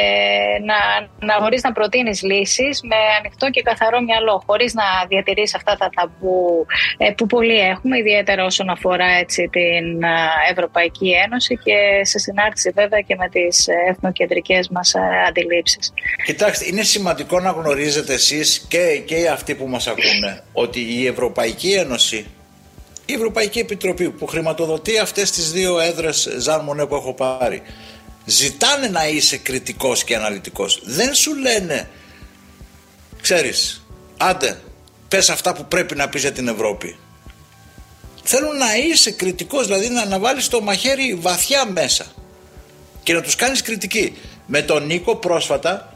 [0.68, 0.78] να,
[1.26, 5.90] να μπορείς να προτείνεις λύσεις με ανοιχτό και καθαρό μυαλό, χωρίς να διατηρείς αυτά τα
[5.96, 6.66] ταμπού
[6.96, 10.02] ε, που πολλοί έχουμε, ιδιαίτερα όσον αφορά έτσι, την
[10.50, 15.92] Ευρωπαϊκή Ένωση και σε συνάρτηση βέβαια και με τις εθνοκεντρικές μας ε, αντιλήψεις.
[16.24, 21.72] Κοιτάξτε, είναι σημαντικό να γνωρίζετε εσείς και, και αυτοί που μας ακούνε ότι η Ευρωπαϊκή
[21.72, 22.26] Ένωση
[23.06, 27.62] η Ευρωπαϊκή Επιτροπή που χρηματοδοτεί αυτές τις δύο έδρες Ζαν Μονέ που έχω πάρει
[28.24, 30.82] ζητάνε να είσαι κριτικός και αναλυτικός.
[30.84, 31.88] Δεν σου λένε
[33.20, 34.60] ξέρεις, άντε
[35.08, 36.96] πες αυτά που πρέπει να πεις για την Ευρώπη.
[38.22, 42.06] Θέλουν να είσαι κριτικός, δηλαδή να αναβάλεις το μαχαίρι βαθιά μέσα
[43.02, 44.14] και να τους κάνεις κριτική.
[44.46, 45.92] Με τον Νίκο πρόσφατα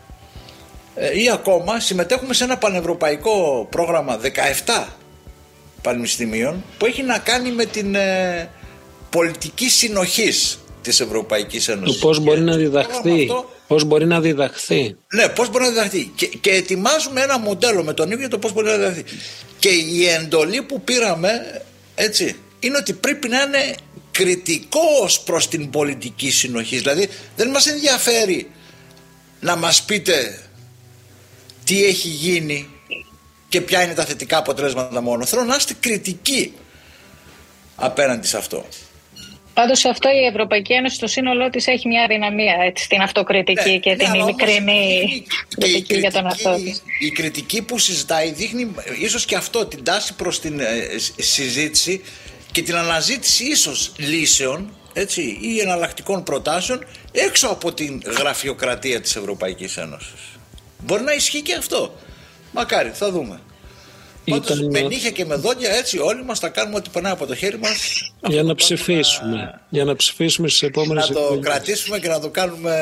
[0.94, 4.20] ε, ή ακόμα συμμετέχουμε σε ένα πανευρωπαϊκό πρόγραμμα
[4.66, 4.84] 17
[5.82, 8.50] πανεπιστημίων που έχει να κάνει με την ε,
[9.10, 11.98] πολιτική συνοχής της Ευρωπαϊκής Ένωσης.
[11.98, 13.30] Το πώς μπορεί να διδαχθεί.
[13.66, 14.96] Πώς μπορεί να διδαχθεί.
[15.14, 16.12] Ναι, πώς μπορεί να διδαχθεί.
[16.14, 19.04] Και, και ετοιμάζουμε ένα μοντέλο με τον ίδιο το πώς μπορεί να διδαχθεί.
[19.58, 21.62] Και η εντολή που πήραμε
[21.98, 23.74] έτσι, είναι ότι πρέπει να είναι
[24.10, 26.80] κριτικός προς την πολιτική συνοχής.
[26.80, 28.50] Δηλαδή δεν μας ενδιαφέρει
[29.40, 30.42] να μας πείτε
[31.64, 32.68] τι έχει γίνει
[33.48, 35.24] και ποια είναι τα θετικά αποτελέσματα μόνο.
[35.24, 36.54] Θέλω να είστε κριτικοί
[37.76, 38.66] απέναντι σε αυτό.
[39.56, 43.78] Πάντως αυτό η Ευρωπαϊκή Ένωση στο σύνολό της έχει μια δυναμία έτσι, στην αυτοκριτική ναι,
[43.78, 45.26] και ναι, την ειλικρινή
[45.58, 46.82] κριτική για τον εαυτό της.
[47.00, 50.64] Η κριτική που συζητάει δείχνει ίσως και αυτό την τάση προς την ε,
[51.16, 52.04] συζήτηση
[52.52, 59.76] και την αναζήτηση ίσως λύσεων έτσι, ή εναλλακτικών προτάσεων έξω από την γραφειοκρατία της Ευρωπαϊκής
[59.76, 60.38] Ένωσης.
[60.78, 61.94] Μπορεί να ισχύει και αυτό.
[62.52, 63.40] Μακάρι, θα δούμε.
[64.30, 64.70] Πάντως ήταν...
[64.70, 67.58] με νύχια και με δόντια έτσι όλοι μας θα κάνουμε ό,τι περνάει από το χέρι
[67.58, 69.66] μας για να ψηφίσουμε να...
[69.68, 72.74] για να ψηφίσουμε στις επόμενες να το κρατήσουμε και να το κάνουμε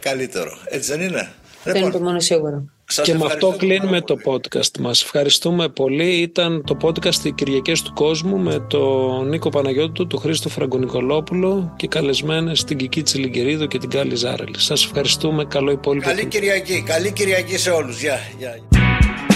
[0.00, 1.32] καλύτερο έτσι δεν είναι;
[1.64, 2.64] Αυτό είναι το μόνο σίγουρο.
[2.86, 4.40] Σας και με αυτό ευχαριστούμε κλείνουμε πάρα το πολύ.
[4.44, 5.02] podcast μας.
[5.02, 6.20] Ευχαριστούμε πολύ.
[6.20, 11.86] Ήταν το podcast «Οι Κυριακές του Κόσμου» με τον Νίκο Παναγιώτου, τον Χρήστο Φραγκονικολόπουλο και
[11.86, 14.58] καλεσμένες την Κική Τσιλιγκερίδου και την Κάλλη Ζάρελη.
[14.58, 15.44] Σας ευχαριστούμε.
[15.44, 16.08] Καλό υπόλοιπο.
[16.08, 18.00] Καλή Κυριακή, καλή Κυριακή σε όλους.
[18.00, 18.81] Γεια, γεια.